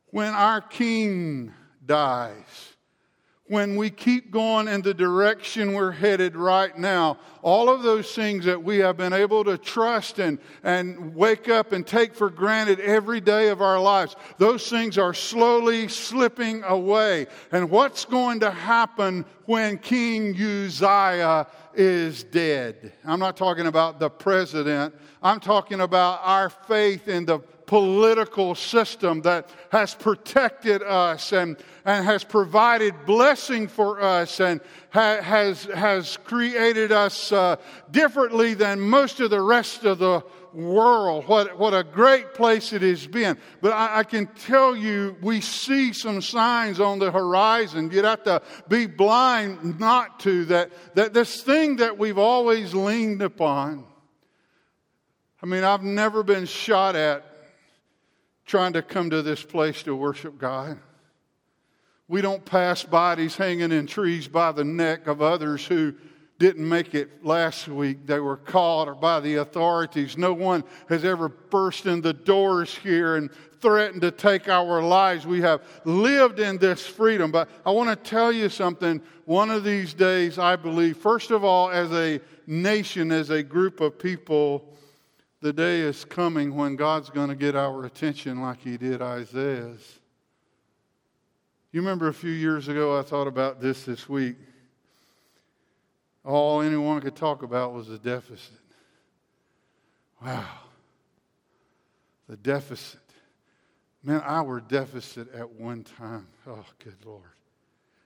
when 0.07 0.33
our 0.33 0.61
king 0.61 1.53
dies, 1.85 2.72
when 3.53 3.75
we 3.75 3.87
keep 3.87 4.31
going 4.31 4.67
in 4.67 4.81
the 4.81 4.95
direction 4.95 5.73
we're 5.73 5.91
headed 5.91 6.35
right 6.35 6.75
now, 6.75 7.19
all 7.43 7.69
of 7.69 7.83
those 7.83 8.11
things 8.15 8.45
that 8.45 8.63
we 8.63 8.79
have 8.79 8.97
been 8.97 9.13
able 9.13 9.43
to 9.43 9.59
trust 9.59 10.17
and, 10.17 10.39
and 10.63 11.13
wake 11.13 11.47
up 11.49 11.71
and 11.71 11.85
take 11.85 12.15
for 12.15 12.31
granted 12.31 12.79
every 12.79 13.21
day 13.21 13.49
of 13.49 13.61
our 13.61 13.79
lives, 13.79 14.15
those 14.39 14.67
things 14.67 14.97
are 14.97 15.13
slowly 15.13 15.87
slipping 15.87 16.63
away. 16.63 17.27
And 17.51 17.69
what's 17.69 18.05
going 18.05 18.39
to 18.39 18.49
happen 18.49 19.23
when 19.45 19.77
King 19.77 20.35
Uzziah 20.35 21.45
is 21.75 22.23
dead? 22.23 22.93
I'm 23.05 23.19
not 23.19 23.37
talking 23.37 23.67
about 23.67 23.99
the 23.99 24.09
president, 24.09 24.95
I'm 25.21 25.39
talking 25.39 25.81
about 25.81 26.21
our 26.23 26.49
faith 26.49 27.07
in 27.07 27.25
the 27.25 27.41
political 27.65 28.55
system 28.55 29.21
that 29.21 29.49
has 29.71 29.93
protected 29.95 30.81
us 30.81 31.31
and, 31.31 31.57
and 31.85 32.05
has 32.05 32.23
provided 32.23 32.93
blessing 33.05 33.67
for 33.67 34.01
us 34.01 34.39
and 34.39 34.61
ha- 34.89 35.21
has, 35.21 35.65
has 35.65 36.17
created 36.23 36.91
us 36.91 37.31
uh, 37.31 37.55
differently 37.91 38.53
than 38.53 38.79
most 38.79 39.19
of 39.19 39.29
the 39.29 39.41
rest 39.41 39.83
of 39.85 39.99
the 39.99 40.23
world. 40.53 41.27
What, 41.27 41.57
what 41.57 41.73
a 41.73 41.83
great 41.83 42.33
place 42.33 42.73
it 42.73 42.81
has 42.81 43.07
been. 43.07 43.37
But 43.61 43.73
I, 43.73 43.99
I, 43.99 44.03
can 44.03 44.27
tell 44.27 44.75
you, 44.75 45.15
we 45.21 45.41
see 45.41 45.93
some 45.93 46.21
signs 46.21 46.79
on 46.79 46.99
the 46.99 47.11
horizon. 47.11 47.89
You'd 47.91 48.05
have 48.05 48.23
to 48.23 48.41
be 48.67 48.85
blind 48.85 49.79
not 49.79 50.19
to 50.21 50.45
that, 50.45 50.71
that 50.95 51.13
this 51.13 51.41
thing 51.41 51.77
that 51.77 51.97
we've 51.97 52.17
always 52.17 52.73
leaned 52.73 53.21
upon. 53.21 53.85
I 55.41 55.45
mean, 55.45 55.63
I've 55.63 55.83
never 55.83 56.23
been 56.23 56.45
shot 56.45 56.95
at 56.95 57.32
trying 58.45 58.73
to 58.73 58.81
come 58.81 59.09
to 59.09 59.21
this 59.21 59.43
place 59.43 59.83
to 59.83 59.95
worship 59.95 60.37
God. 60.37 60.79
We 62.07 62.21
don't 62.21 62.43
pass 62.43 62.83
bodies 62.83 63.35
hanging 63.35 63.71
in 63.71 63.87
trees 63.87 64.27
by 64.27 64.51
the 64.51 64.63
neck 64.63 65.07
of 65.07 65.21
others 65.21 65.65
who 65.65 65.95
didn't 66.39 66.67
make 66.67 66.93
it 66.93 67.23
last 67.23 67.67
week. 67.67 68.05
They 68.05 68.19
were 68.19 68.37
caught 68.37 68.87
or 68.87 68.95
by 68.95 69.21
the 69.21 69.35
authorities. 69.35 70.17
No 70.17 70.33
one 70.33 70.63
has 70.89 71.05
ever 71.05 71.29
burst 71.29 71.85
in 71.85 72.01
the 72.01 72.13
doors 72.13 72.75
here 72.75 73.15
and 73.15 73.31
threatened 73.61 74.01
to 74.01 74.11
take 74.11 74.49
our 74.49 74.81
lives. 74.81 75.25
We 75.25 75.41
have 75.41 75.63
lived 75.85 76.39
in 76.39 76.57
this 76.57 76.85
freedom. 76.85 77.31
But 77.31 77.49
I 77.65 77.71
want 77.71 77.89
to 77.89 77.95
tell 77.95 78.31
you 78.31 78.49
something. 78.49 79.01
One 79.25 79.49
of 79.49 79.63
these 79.63 79.93
days, 79.93 80.37
I 80.37 80.57
believe, 80.57 80.97
first 80.97 81.31
of 81.31 81.45
all, 81.45 81.69
as 81.71 81.91
a 81.93 82.19
nation, 82.45 83.13
as 83.13 83.29
a 83.29 83.41
group 83.41 83.79
of 83.79 83.97
people, 83.97 84.65
the 85.43 85.51
day 85.51 85.81
is 85.81 86.05
coming 86.05 86.55
when 86.55 86.77
God's 86.77 87.09
going 87.09 87.27
to 87.27 87.35
get 87.35 87.53
our 87.53 87.83
attention 87.83 88.41
like 88.41 88.61
he 88.61 88.77
did 88.77 89.01
Isaiah's. 89.01 89.99
You 91.73 91.81
remember 91.81 92.07
a 92.07 92.13
few 92.13 92.31
years 92.31 92.69
ago, 92.69 92.97
I 92.97 93.01
thought 93.01 93.27
about 93.27 93.59
this 93.59 93.83
this 93.83 94.07
week. 94.07 94.37
All 96.23 96.61
anyone 96.61 97.01
could 97.01 97.17
talk 97.17 97.43
about 97.43 97.73
was 97.73 97.89
the 97.89 97.97
deficit. 97.97 98.57
Wow. 100.23 100.59
The 102.29 102.37
deficit. 102.37 103.01
Man, 104.01 104.21
our 104.23 104.61
deficit 104.61 105.33
at 105.33 105.51
one 105.51 105.83
time, 105.83 106.27
oh, 106.47 106.63
good 106.81 106.95
Lord, 107.03 107.21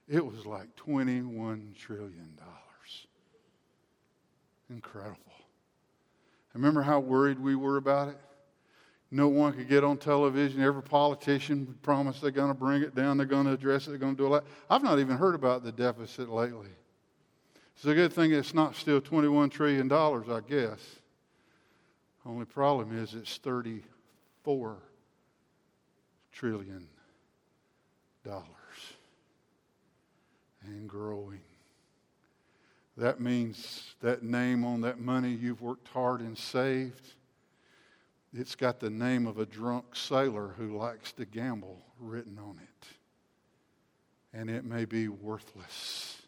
it 0.10 0.26
was 0.26 0.47
like 0.47 0.76
$21 0.76 1.76
trillion. 1.76 2.39
Incredible. 4.71 5.17
Remember 6.58 6.82
how 6.82 7.00
worried 7.00 7.39
we 7.39 7.56
were 7.56 7.78
about 7.78 8.10
it? 8.10 8.17
No 9.12 9.28
one 9.28 9.54
could 9.54 9.70
get 9.70 9.84
on 9.84 9.98
television. 9.98 10.60
Every 10.60 10.82
politician 10.82 11.67
would 11.67 11.84
promise 11.84 12.20
they're 12.20 12.32
going 12.32 12.50
to 12.50 12.58
bring 12.58 12.82
it 12.82 12.96
down, 12.96 13.17
they're 13.17 13.28
going 13.28 13.46
to 13.46 13.54
address 13.54 13.86
it, 13.86 13.91
they're 13.91 14.00
going 14.00 14.15
to 14.15 14.24
do 14.24 14.28
a 14.28 14.30
lot. 14.30 14.46
I've 14.70 14.82
not 14.82 14.98
even 14.98 15.17
heard 15.17 15.36
about 15.36 15.63
the 15.63 15.72
deficit 15.72 16.30
lately. 16.30 16.70
It's 17.76 17.86
a 17.86 17.93
good 17.93 18.12
thing 18.12 18.34
it's 18.34 18.56
not 18.56 18.76
still 18.76 19.00
$21 19.00 19.52
trillion, 19.52 19.91
I 19.91 20.41
guess. 20.50 20.80
Only 22.26 22.46
problem 22.46 22.98
is 22.98 23.13
it's 23.13 23.38
$34 23.38 23.84
trillion 26.32 26.88
and 30.65 30.89
growing. 30.89 31.39
That 32.97 33.21
means 33.21 33.93
that 34.01 34.23
name 34.23 34.65
on 34.65 34.81
that 34.81 34.99
money 34.99 35.29
you've 35.29 35.62
worked 35.62 35.88
hard 35.89 36.21
and 36.21 36.36
saved, 36.36 37.13
it's 38.33 38.55
got 38.55 38.79
the 38.79 38.89
name 38.89 39.27
of 39.27 39.38
a 39.38 39.45
drunk 39.45 39.95
sailor 39.95 40.55
who 40.57 40.75
likes 40.75 41.12
to 41.13 41.25
gamble 41.25 41.86
written 41.99 42.39
on 42.39 42.60
it. 42.62 42.88
And 44.33 44.49
it 44.49 44.65
may 44.65 44.86
be 44.86 45.07
worthless 45.07 46.21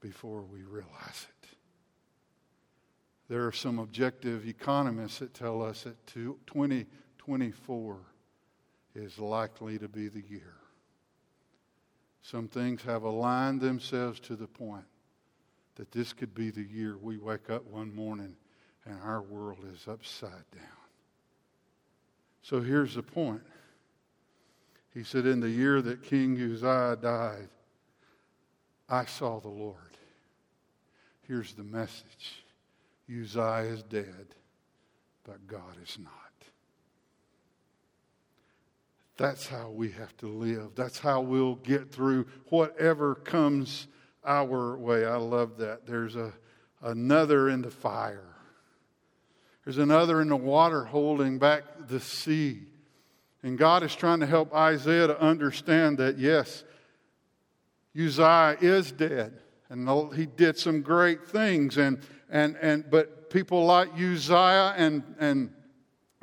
before 0.00 0.42
we 0.42 0.62
realize 0.62 1.26
it. 1.28 1.48
There 3.28 3.46
are 3.46 3.52
some 3.52 3.80
objective 3.80 4.46
economists 4.46 5.18
that 5.18 5.34
tell 5.34 5.62
us 5.62 5.82
that 5.82 6.06
2024 6.06 7.98
is 8.94 9.18
likely 9.18 9.78
to 9.78 9.88
be 9.88 10.08
the 10.08 10.24
year. 10.28 10.54
Some 12.22 12.48
things 12.48 12.82
have 12.82 13.02
aligned 13.02 13.60
themselves 13.60 14.20
to 14.20 14.36
the 14.36 14.48
point 14.48 14.84
that 15.76 15.92
this 15.92 16.12
could 16.12 16.34
be 16.34 16.50
the 16.50 16.62
year 16.62 16.96
we 16.98 17.18
wake 17.18 17.50
up 17.50 17.66
one 17.66 17.94
morning 17.94 18.36
and 18.84 18.98
our 19.02 19.22
world 19.22 19.64
is 19.72 19.86
upside 19.88 20.50
down. 20.52 20.80
So 22.42 22.60
here's 22.60 22.94
the 22.94 23.02
point. 23.02 23.42
He 24.92 25.04
said, 25.04 25.26
In 25.26 25.40
the 25.40 25.50
year 25.50 25.80
that 25.82 26.02
King 26.02 26.40
Uzziah 26.40 26.98
died, 27.00 27.48
I 28.88 29.04
saw 29.04 29.38
the 29.38 29.48
Lord. 29.48 29.76
Here's 31.28 31.52
the 31.52 31.62
message 31.62 32.42
Uzziah 33.08 33.72
is 33.72 33.82
dead, 33.84 34.34
but 35.24 35.46
God 35.46 35.76
is 35.82 35.96
not. 36.02 36.12
That's 39.16 39.46
how 39.46 39.68
we 39.68 39.90
have 39.92 40.16
to 40.18 40.26
live. 40.26 40.70
That's 40.74 40.98
how 40.98 41.20
we'll 41.20 41.56
get 41.56 41.92
through 41.92 42.26
whatever 42.48 43.14
comes 43.14 43.86
our 44.24 44.76
way. 44.76 45.04
I 45.04 45.16
love 45.16 45.58
that. 45.58 45.86
There's 45.86 46.16
a, 46.16 46.32
another 46.82 47.48
in 47.48 47.62
the 47.62 47.70
fire. 47.70 48.24
There's 49.64 49.78
another 49.78 50.20
in 50.20 50.28
the 50.28 50.36
water 50.36 50.84
holding 50.84 51.38
back 51.38 51.64
the 51.88 52.00
sea. 52.00 52.62
And 53.42 53.56
God 53.56 53.82
is 53.82 53.94
trying 53.94 54.20
to 54.20 54.26
help 54.26 54.54
Isaiah 54.54 55.06
to 55.06 55.20
understand 55.20 55.98
that, 55.98 56.18
yes, 56.18 56.64
Uzziah 57.96 58.56
is 58.60 58.92
dead. 58.92 59.38
And 59.68 60.14
he 60.14 60.26
did 60.26 60.58
some 60.58 60.82
great 60.82 61.28
things. 61.28 61.78
And, 61.78 62.00
and, 62.28 62.56
and, 62.60 62.90
but 62.90 63.30
people 63.30 63.64
like 63.64 63.90
Uzziah 63.94 64.74
and, 64.76 65.02
and 65.18 65.52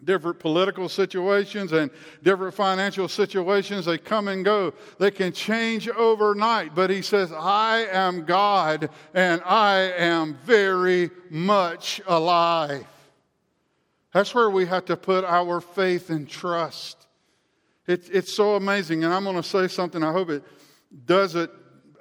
different 0.03 0.39
political 0.39 0.87
situations 0.87 1.71
and 1.71 1.89
different 2.21 2.53
financial 2.53 3.07
situations, 3.07 3.85
they 3.85 3.97
come 3.97 4.27
and 4.27 4.45
go. 4.45 4.73
They 4.99 5.11
can 5.11 5.31
change 5.31 5.89
overnight. 5.89 6.75
But 6.75 6.89
he 6.89 7.01
says, 7.01 7.31
I 7.31 7.87
am 7.91 8.25
God 8.25 8.89
and 9.13 9.41
I 9.43 9.91
am 9.97 10.37
very 10.43 11.09
much 11.29 11.99
alive. 12.05 12.85
That's 14.13 14.33
where 14.33 14.49
we 14.49 14.65
have 14.67 14.85
to 14.85 14.97
put 14.97 15.25
our 15.25 15.59
faith 15.59 16.09
and 16.09 16.29
trust. 16.29 17.07
It, 17.87 18.09
it's 18.11 18.33
so 18.33 18.55
amazing. 18.55 19.03
And 19.03 19.13
I'm 19.13 19.23
going 19.23 19.35
to 19.35 19.43
say 19.43 19.67
something, 19.67 20.03
I 20.03 20.11
hope 20.11 20.29
it 20.29 20.43
doesn't 21.05 21.51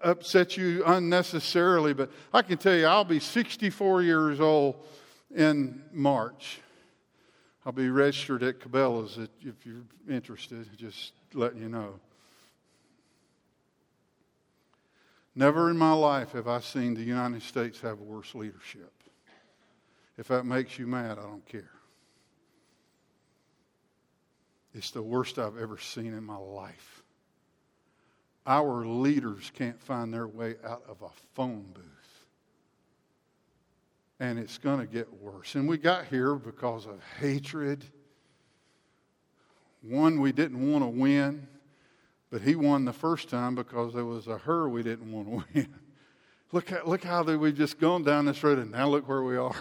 upset 0.02 0.56
you 0.56 0.82
unnecessarily, 0.84 1.94
but 1.94 2.10
I 2.32 2.42
can 2.42 2.58
tell 2.58 2.74
you, 2.74 2.86
I'll 2.86 3.04
be 3.04 3.20
64 3.20 4.02
years 4.02 4.40
old 4.40 4.76
in 5.34 5.82
March. 5.92 6.60
I'll 7.66 7.72
be 7.72 7.90
registered 7.90 8.44
at 8.44 8.60
Cabela's 8.60 9.18
if 9.18 9.66
you're 9.66 9.82
interested, 10.08 10.68
just 10.78 11.14
letting 11.34 11.60
you 11.60 11.68
know. 11.68 11.98
Never 15.34 15.68
in 15.68 15.76
my 15.76 15.92
life 15.92 16.30
have 16.32 16.46
I 16.46 16.60
seen 16.60 16.94
the 16.94 17.02
United 17.02 17.42
States 17.42 17.80
have 17.80 17.98
worse 17.98 18.36
leadership. 18.36 18.92
If 20.16 20.28
that 20.28 20.46
makes 20.46 20.78
you 20.78 20.86
mad, 20.86 21.18
I 21.18 21.22
don't 21.22 21.44
care. 21.44 21.72
It's 24.72 24.92
the 24.92 25.02
worst 25.02 25.36
I've 25.36 25.58
ever 25.58 25.76
seen 25.76 26.14
in 26.14 26.22
my 26.22 26.36
life. 26.36 27.02
Our 28.46 28.86
leaders 28.86 29.50
can't 29.54 29.80
find 29.80 30.14
their 30.14 30.28
way 30.28 30.54
out 30.64 30.84
of 30.88 31.02
a 31.02 31.10
phone 31.34 31.64
booth. 31.74 31.95
And 34.18 34.38
it's 34.38 34.58
going 34.58 34.80
to 34.80 34.86
get 34.86 35.12
worse. 35.22 35.54
And 35.54 35.68
we 35.68 35.76
got 35.76 36.06
here 36.06 36.34
because 36.34 36.86
of 36.86 37.00
hatred. 37.20 37.84
One, 39.82 40.20
we 40.20 40.32
didn't 40.32 40.70
want 40.70 40.84
to 40.84 40.88
win, 40.88 41.46
but 42.30 42.40
he 42.40 42.56
won 42.56 42.84
the 42.84 42.92
first 42.92 43.28
time 43.28 43.54
because 43.54 43.92
there 43.92 44.04
was 44.04 44.26
a 44.26 44.38
her 44.38 44.68
we 44.68 44.82
didn't 44.82 45.12
want 45.12 45.28
to 45.28 45.44
win. 45.54 45.74
look, 46.52 46.70
how, 46.70 46.82
look 46.84 47.04
how 47.04 47.22
we've 47.22 47.56
just 47.56 47.78
gone 47.78 48.04
down 48.04 48.24
this 48.24 48.42
road, 48.42 48.58
and 48.58 48.70
now 48.70 48.88
look 48.88 49.08
where 49.08 49.22
we 49.22 49.36
are. 49.36 49.54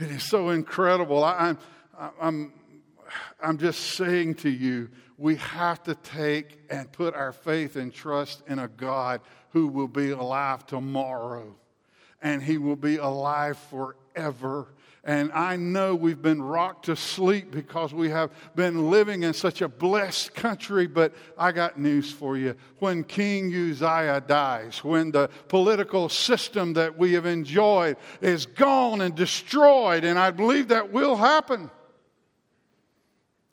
It 0.00 0.10
is 0.10 0.24
so 0.24 0.50
incredible. 0.50 1.22
I, 1.22 1.36
I'm, 1.38 1.58
I'm 2.20 2.52
I'm 3.42 3.58
just 3.58 3.80
saying 3.96 4.36
to 4.36 4.50
you, 4.50 4.90
we 5.16 5.36
have 5.36 5.82
to 5.84 5.94
take 5.94 6.60
and 6.70 6.90
put 6.90 7.14
our 7.14 7.32
faith 7.32 7.76
and 7.76 7.92
trust 7.92 8.42
in 8.48 8.58
a 8.58 8.68
God 8.68 9.20
who 9.50 9.68
will 9.68 9.88
be 9.88 10.10
alive 10.10 10.66
tomorrow 10.66 11.54
and 12.24 12.42
he 12.42 12.58
will 12.58 12.74
be 12.74 12.96
alive 12.96 13.56
forever. 13.70 14.66
And 15.04 15.30
I 15.32 15.56
know 15.56 15.94
we've 15.94 16.22
been 16.22 16.42
rocked 16.42 16.86
to 16.86 16.96
sleep 16.96 17.50
because 17.52 17.92
we 17.92 18.08
have 18.08 18.30
been 18.56 18.90
living 18.90 19.22
in 19.22 19.34
such 19.34 19.60
a 19.60 19.68
blessed 19.68 20.34
country, 20.34 20.86
but 20.86 21.14
I 21.38 21.52
got 21.52 21.78
news 21.78 22.10
for 22.10 22.38
you. 22.38 22.56
When 22.78 23.04
King 23.04 23.54
Uzziah 23.54 24.24
dies, 24.26 24.82
when 24.82 25.12
the 25.12 25.28
political 25.48 26.08
system 26.08 26.72
that 26.72 26.98
we 26.98 27.12
have 27.12 27.26
enjoyed 27.26 27.98
is 28.22 28.46
gone 28.46 29.02
and 29.02 29.14
destroyed, 29.14 30.04
and 30.04 30.18
I 30.18 30.30
believe 30.30 30.68
that 30.68 30.90
will 30.90 31.16
happen 31.16 31.70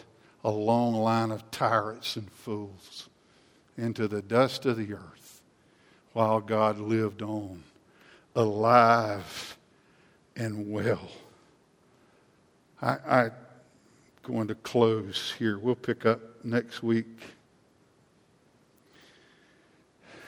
a 0.44 0.52
long 0.52 0.94
line 0.94 1.32
of 1.32 1.50
tyrants 1.52 2.18
and 2.18 2.30
fools 2.32 3.10
into 3.78 4.08
the 4.08 4.22
dust 4.22 4.66
of 4.66 4.78
the 4.78 4.94
earth 4.94 5.42
while 6.14 6.40
God 6.40 6.78
lived 6.78 7.22
on, 7.22 7.64
alive 8.36 9.58
and 10.36 10.72
well. 10.72 11.10
I'm 12.82 13.32
going 14.24 14.48
to 14.48 14.56
close 14.56 15.34
here. 15.38 15.58
We'll 15.58 15.76
pick 15.76 16.06
up 16.06 16.20
next 16.44 16.84
week. 16.84 17.35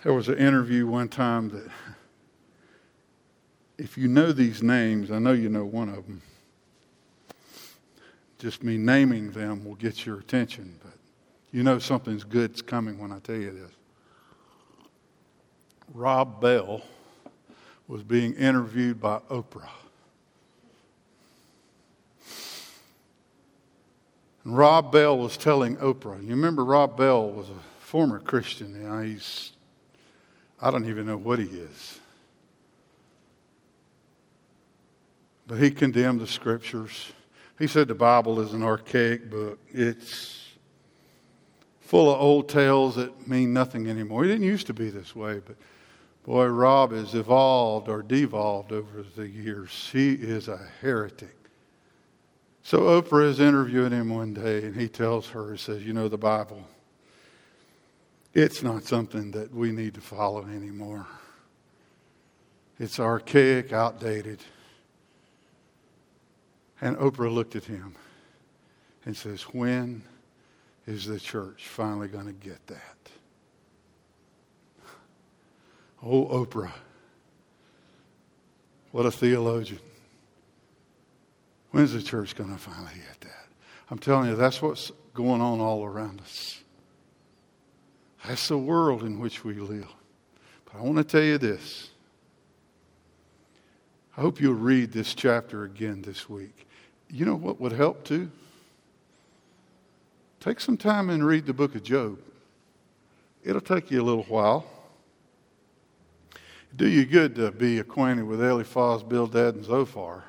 There 0.04 0.14
was 0.14 0.30
an 0.30 0.38
interview 0.38 0.88
one 0.88 1.10
time 1.10 1.50
that, 1.50 1.70
if 3.78 3.98
you 3.98 4.08
know 4.08 4.32
these 4.32 4.64
names, 4.64 5.12
I 5.12 5.20
know 5.20 5.34
you 5.34 5.50
know 5.50 5.66
one 5.66 5.90
of 5.90 6.08
them. 6.08 6.22
Just 8.40 8.64
me 8.64 8.78
naming 8.78 9.32
them 9.32 9.66
will 9.66 9.76
get 9.76 10.06
your 10.06 10.20
attention, 10.20 10.80
but 10.84 10.94
you 11.52 11.64
know 11.64 11.80
something's 11.80 12.24
good's 12.24 12.62
coming 12.62 13.00
when 13.00 13.12
I 13.12 13.20
tell 13.20 13.36
you 13.36 13.52
this. 13.52 13.72
Rob 15.94 16.42
Bell 16.42 16.84
was 17.88 18.04
being 18.04 18.34
interviewed 18.36 19.02
by 19.02 19.20
Oprah. 19.30 19.70
And 24.44 24.58
Rob 24.58 24.92
Bell 24.92 25.18
was 25.18 25.38
telling 25.38 25.78
Oprah, 25.78 26.22
you 26.22 26.30
remember 26.30 26.64
Rob 26.64 26.96
Bell 26.98 27.30
was 27.30 27.50
a 27.50 27.60
former 27.80 28.20
Christian. 28.20 28.76
You 28.76 28.88
know, 28.88 29.02
he's, 29.02 29.54
I 30.62 30.72
don't 30.72 30.88
even 30.88 31.06
know 31.06 31.18
what 31.18 31.40
he 31.40 31.46
is. 31.46 32.00
But 35.46 35.60
he 35.60 35.72
condemned 35.72 36.20
the 36.20 36.28
scriptures. 36.28 37.12
He 37.58 37.68
said 37.68 37.88
the 37.88 37.96
Bible 37.96 38.40
is 38.42 38.54
an 38.54 38.64
archaic 38.64 39.30
book. 39.30 39.60
It's 39.72 40.50
full 41.80 42.14
of 42.14 42.20
old 42.20 42.50
tales 42.50 42.96
that 42.96 43.28
mean 43.28 43.54
nothing 43.54 43.90
anymore. 43.90 44.26
It 44.26 44.30
didn't 44.30 44.46
used 44.46 44.68
to 44.68 44.74
be 44.74 44.90
this 44.90 45.16
way, 45.16 45.40
but 45.46 45.56
Boy, 46.28 46.48
Rob 46.48 46.92
has 46.92 47.16
evolved 47.16 47.88
or 47.88 48.04
devolved 48.04 48.74
over 48.74 49.02
the 49.16 49.30
years. 49.30 49.90
He 49.94 50.12
is 50.12 50.50
a 50.50 50.60
heretic. 50.82 51.38
So 52.64 53.02
Oprah 53.02 53.30
is 53.30 53.40
interviewing 53.40 53.94
him 53.94 54.10
one 54.10 54.34
day, 54.34 54.66
and 54.66 54.76
he 54.76 54.90
tells 54.90 55.30
her, 55.30 55.54
he 55.54 55.58
says, 55.58 55.86
You 55.86 55.94
know, 55.94 56.10
the 56.10 56.18
Bible, 56.18 56.68
it's 58.34 58.62
not 58.62 58.84
something 58.84 59.32
that 59.32 59.54
we 59.54 59.72
need 59.72 59.96
to 59.96 60.02
follow 60.02 60.44
anymore. 60.46 61.08
It's 62.80 63.00
archaic, 63.00 63.74
outdated. 63.74 64.40
And 66.80 66.96
Oprah 66.98 67.34
looked 67.34 67.56
at 67.56 67.64
him 67.64 67.96
and 69.06 69.18
says, 69.18 69.42
When 69.44 70.04
is 70.86 71.06
the 71.06 71.20
church 71.20 71.68
finally 71.68 72.08
going 72.08 72.28
to 72.28 72.34
get 72.34 72.66
that? 72.68 72.98
Oh, 76.04 76.26
Oprah. 76.28 76.72
What 78.92 79.06
a 79.06 79.12
theologian. 79.12 79.80
When's 81.72 81.94
the 81.94 82.02
church 82.02 82.36
going 82.36 82.52
to 82.52 82.58
finally 82.58 82.94
get 82.96 83.22
that? 83.22 83.48
I'm 83.90 84.00
telling 84.00 84.30
you, 84.30 84.36
that's 84.36 84.62
what's 84.62 84.92
going 85.14 85.42
on 85.42 85.60
all 85.60 85.84
around 85.84 86.22
us. 86.22 86.62
That's 88.28 88.50
the 88.50 88.58
world 88.58 89.04
in 89.04 89.20
which 89.20 89.46
we 89.46 89.54
live. 89.54 89.88
But 90.66 90.80
I 90.80 90.82
want 90.82 90.98
to 90.98 91.04
tell 91.06 91.24
you 91.24 91.38
this. 91.38 91.92
I 94.18 94.22
hope 94.22 94.42
you'll 94.42 94.54
read 94.54 94.92
this 94.92 95.14
chapter 95.14 95.64
again 95.64 96.02
this 96.02 96.28
week. 96.28 96.68
You 97.10 97.26
know 97.26 97.36
what 97.36 97.62
would 97.62 97.72
help 97.72 98.04
too? 98.04 98.30
Take 100.42 100.60
some 100.60 100.76
time 100.76 101.10
and 101.10 101.26
read 101.26 101.46
the 101.46 101.54
book 101.54 101.74
of 101.76 101.84
Job. 101.84 102.20
It'll 103.46 103.62
take 103.62 103.92
you 103.92 104.02
a 104.02 104.04
little 104.04 104.24
while. 104.24 104.66
Do 106.76 106.86
you 106.86 107.06
good 107.06 107.34
to 107.36 107.52
be 107.52 107.80
acquainted 107.80 108.26
with 108.26 108.44
Eliphaz, 108.44 109.04
Bildad, 109.04 109.56
and 109.56 109.64
Zophar, 109.64 110.26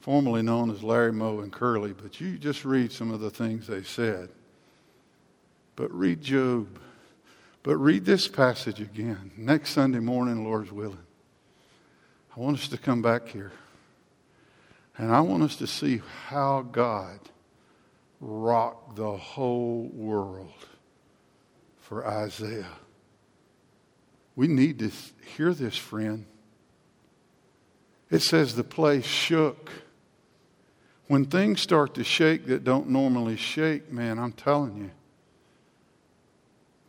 formerly 0.00 0.40
known 0.40 0.70
as 0.70 0.82
Larry 0.82 1.12
Moe 1.12 1.40
and 1.40 1.52
Curly, 1.52 1.92
but 1.92 2.22
you 2.22 2.38
just 2.38 2.64
read 2.64 2.90
some 2.90 3.10
of 3.12 3.20
the 3.20 3.30
things 3.30 3.66
they 3.66 3.82
said. 3.82 4.30
But 5.76 5.92
read 5.92 6.22
Job. 6.22 6.78
But 7.62 7.76
read 7.76 8.04
this 8.04 8.28
passage 8.28 8.80
again 8.80 9.32
next 9.36 9.70
Sunday 9.70 9.98
morning, 9.98 10.44
Lord's 10.44 10.72
willing. 10.72 10.98
I 12.36 12.40
want 12.40 12.58
us 12.58 12.68
to 12.68 12.78
come 12.78 13.02
back 13.02 13.28
here. 13.28 13.52
And 14.98 15.14
I 15.14 15.20
want 15.20 15.42
us 15.42 15.56
to 15.56 15.66
see 15.66 16.00
how 16.28 16.62
God 16.62 17.18
rocked 18.20 18.96
the 18.96 19.16
whole 19.16 19.90
world 19.92 20.54
for 21.80 22.06
Isaiah. 22.06 22.72
We 24.34 24.48
need 24.48 24.78
to 24.78 24.90
hear 25.36 25.52
this, 25.52 25.76
friend. 25.76 26.26
It 28.10 28.20
says 28.20 28.54
the 28.54 28.64
place 28.64 29.04
shook. 29.04 29.70
When 31.08 31.24
things 31.24 31.60
start 31.60 31.94
to 31.94 32.04
shake 32.04 32.46
that 32.46 32.64
don't 32.64 32.88
normally 32.88 33.36
shake, 33.36 33.92
man, 33.92 34.18
I'm 34.18 34.32
telling 34.32 34.76
you, 34.76 34.90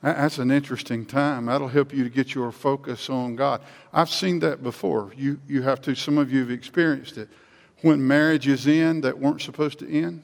that's 0.02 0.38
an 0.38 0.52
interesting 0.52 1.06
time. 1.06 1.48
That'll 1.48 1.68
help 1.68 1.94
you 1.94 2.04
to 2.04 2.10
get 2.10 2.36
your 2.36 2.52
focus 2.52 3.10
on 3.10 3.36
God. 3.36 3.62
I've 3.92 4.10
seen 4.10 4.40
that 4.40 4.62
before. 4.62 5.12
You, 5.16 5.40
you 5.48 5.64
have 5.64 5.82
to, 5.82 5.96
some 5.96 6.18
of 6.18 6.32
you 6.32 6.42
have 6.42 6.52
experienced 6.52 7.18
it. 7.18 7.30
When 7.82 8.08
marriages 8.08 8.68
end 8.68 9.04
that 9.04 9.20
weren't 9.20 9.42
supposed 9.42 9.80
to 9.80 9.90
end. 9.90 10.24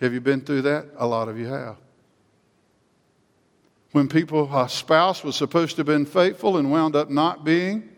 Have 0.00 0.12
you 0.12 0.20
been 0.20 0.40
through 0.42 0.62
that? 0.62 0.86
A 0.96 1.06
lot 1.06 1.28
of 1.28 1.38
you 1.38 1.46
have 1.46 1.76
when 3.96 4.08
people, 4.08 4.54
a 4.54 4.68
spouse 4.68 5.24
was 5.24 5.36
supposed 5.36 5.76
to 5.76 5.80
have 5.80 5.86
been 5.86 6.04
faithful 6.04 6.58
and 6.58 6.70
wound 6.70 6.94
up 6.94 7.08
not 7.08 7.44
being. 7.44 7.88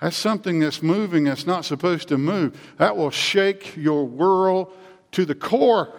That's 0.00 0.16
something 0.16 0.60
that's 0.60 0.84
moving 0.84 1.24
that's 1.24 1.48
not 1.48 1.64
supposed 1.64 2.06
to 2.08 2.16
move. 2.16 2.56
That 2.78 2.96
will 2.96 3.10
shake 3.10 3.76
your 3.76 4.06
world 4.06 4.72
to 5.10 5.24
the 5.24 5.34
core. 5.34 5.92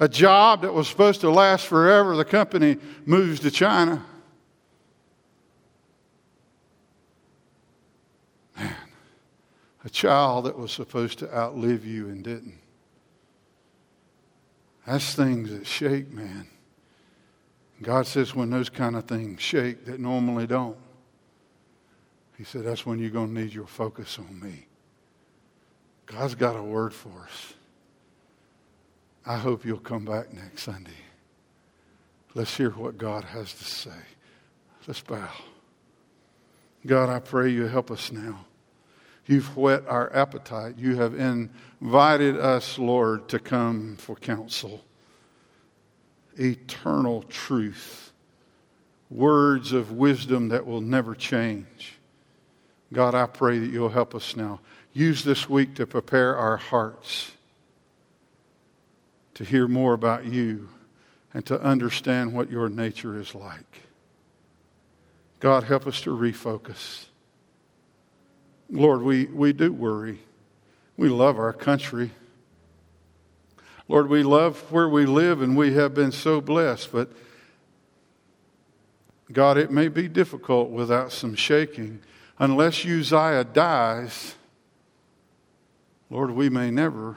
A 0.00 0.08
job 0.08 0.62
that 0.62 0.72
was 0.72 0.88
supposed 0.88 1.20
to 1.20 1.30
last 1.30 1.66
forever, 1.66 2.16
the 2.16 2.24
company 2.24 2.78
moves 3.04 3.40
to 3.40 3.50
China. 3.50 4.04
Man, 8.56 8.74
a 9.84 9.90
child 9.90 10.46
that 10.46 10.58
was 10.58 10.72
supposed 10.72 11.18
to 11.20 11.36
outlive 11.36 11.84
you 11.84 12.08
and 12.08 12.24
didn't. 12.24 12.58
That's 14.86 15.14
things 15.14 15.50
that 15.50 15.66
shake, 15.66 16.10
man. 16.10 16.48
God 17.82 18.06
says 18.06 18.34
when 18.34 18.50
those 18.50 18.68
kind 18.68 18.96
of 18.96 19.04
things 19.04 19.40
shake 19.40 19.84
that 19.86 20.00
normally 20.00 20.46
don't, 20.46 20.76
He 22.38 22.44
said, 22.44 22.64
that's 22.64 22.86
when 22.86 22.98
you're 22.98 23.10
going 23.10 23.34
to 23.34 23.40
need 23.40 23.52
your 23.52 23.66
focus 23.66 24.18
on 24.18 24.40
me. 24.40 24.66
God's 26.06 26.34
got 26.34 26.56
a 26.56 26.62
word 26.62 26.92
for 26.92 27.28
us. 27.28 27.54
I 29.24 29.36
hope 29.36 29.64
you'll 29.64 29.78
come 29.78 30.04
back 30.04 30.32
next 30.32 30.62
Sunday. 30.62 30.90
Let's 32.34 32.56
hear 32.56 32.70
what 32.70 32.98
God 32.98 33.24
has 33.24 33.52
to 33.52 33.64
say. 33.64 33.90
Let's 34.86 35.00
bow. 35.00 35.28
God, 36.84 37.08
I 37.08 37.20
pray 37.20 37.50
you 37.50 37.66
help 37.66 37.90
us 37.90 38.10
now. 38.10 38.46
You've 39.26 39.56
whet 39.56 39.86
our 39.86 40.12
appetite. 40.14 40.76
You 40.78 40.96
have 40.96 41.14
invited 41.14 42.36
us, 42.36 42.78
Lord, 42.78 43.28
to 43.28 43.38
come 43.38 43.96
for 43.96 44.16
counsel 44.16 44.84
eternal 46.38 47.22
truth, 47.24 48.10
words 49.10 49.72
of 49.72 49.92
wisdom 49.92 50.48
that 50.48 50.66
will 50.66 50.80
never 50.80 51.14
change. 51.14 51.98
God, 52.90 53.14
I 53.14 53.26
pray 53.26 53.58
that 53.58 53.70
you'll 53.70 53.90
help 53.90 54.14
us 54.14 54.34
now. 54.34 54.60
Use 54.94 55.24
this 55.24 55.48
week 55.48 55.74
to 55.74 55.86
prepare 55.86 56.34
our 56.34 56.56
hearts 56.56 57.32
to 59.34 59.44
hear 59.44 59.66
more 59.66 59.94
about 59.94 60.24
you 60.24 60.68
and 61.34 61.44
to 61.46 61.60
understand 61.60 62.32
what 62.32 62.50
your 62.50 62.68
nature 62.68 63.18
is 63.18 63.34
like. 63.34 63.82
God, 65.40 65.64
help 65.64 65.86
us 65.86 66.00
to 66.02 66.10
refocus. 66.10 67.06
Lord, 68.70 69.02
we, 69.02 69.26
we 69.26 69.52
do 69.52 69.72
worry. 69.72 70.20
We 70.96 71.08
love 71.08 71.38
our 71.38 71.52
country. 71.52 72.10
Lord, 73.88 74.08
we 74.08 74.22
love 74.22 74.70
where 74.70 74.88
we 74.88 75.04
live 75.04 75.42
and 75.42 75.56
we 75.56 75.74
have 75.74 75.94
been 75.94 76.12
so 76.12 76.40
blessed, 76.40 76.92
but 76.92 77.10
God, 79.32 79.56
it 79.56 79.70
may 79.70 79.88
be 79.88 80.08
difficult 80.08 80.70
without 80.70 81.12
some 81.12 81.34
shaking. 81.34 82.00
Unless 82.38 82.84
Uzziah 82.84 83.44
dies, 83.44 84.34
Lord, 86.10 86.30
we 86.30 86.48
may 86.50 86.70
never 86.70 87.16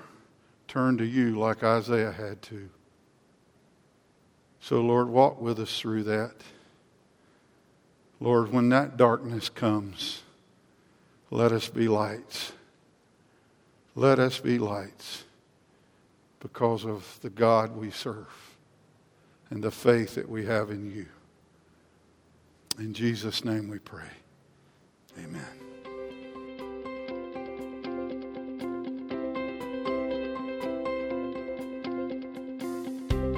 turn 0.68 0.98
to 0.98 1.06
you 1.06 1.40
like 1.40 1.64
Isaiah 1.64 2.12
had 2.12 2.42
to. 2.44 2.70
So, 4.60 4.82
Lord, 4.82 5.10
walk 5.10 5.40
with 5.40 5.60
us 5.60 5.80
through 5.80 6.04
that. 6.04 6.34
Lord, 8.20 8.52
when 8.52 8.70
that 8.70 8.98
darkness 8.98 9.50
comes, 9.50 10.24
let 11.30 11.52
us 11.52 11.70
be 11.70 11.88
lights. 11.88 12.54
Let 13.96 14.20
us 14.20 14.40
be 14.40 14.58
lights 14.58 15.24
because 16.40 16.86
of 16.86 17.20
the 17.22 17.30
God 17.30 17.76
we 17.76 17.92
serve 17.92 18.56
and 19.50 19.64
the 19.64 19.72
faith 19.72 20.16
that 20.16 20.30
we 20.30 20.46
have 20.46 20.70
in 20.70 20.92
you. 20.92 21.06
In 22.78 22.94
Jesus' 22.94 23.46
name 23.46 23.70
we 23.70 23.80
pray. 23.80 24.10
Amen. 25.18 25.65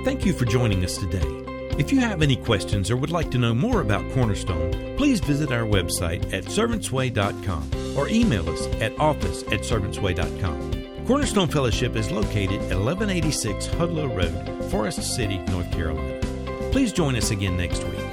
Thank 0.08 0.26
you 0.26 0.32
for 0.32 0.45
joining 0.45 0.86
us 0.86 0.97
today. 0.97 1.28
If 1.78 1.91
you 1.91 1.99
have 1.99 2.22
any 2.22 2.38
questions 2.38 2.89
or 2.89 2.95
would 2.95 3.12
like 3.12 3.30
to 3.32 3.38
know 3.38 3.53
more 3.53 3.82
about 3.82 4.10
Cornerstone, 4.14 4.95
please 4.95 5.20
visit 5.20 5.51
our 5.51 5.64
website 5.64 6.34
at 6.34 6.45
servantsway.com 6.45 7.97
or 7.97 8.08
email 8.08 8.49
us 8.49 8.68
at 8.80 8.97
office 9.01 9.43
at 9.51 9.64
servantsway.com. 9.64 11.05
Cornerstone 11.05 11.49
Fellowship 11.49 11.97
is 11.97 12.10
located 12.10 12.62
at 12.72 12.80
1186 12.80 13.68
Hudlow 13.68 14.08
Road, 14.16 14.72
Forest 14.72 15.14
City, 15.14 15.39
North 15.49 15.70
Carolina. 15.74 16.22
Please 16.72 16.93
join 16.93 17.18
us 17.18 17.32
again 17.32 17.58
next 17.58 17.84
week. 17.84 18.07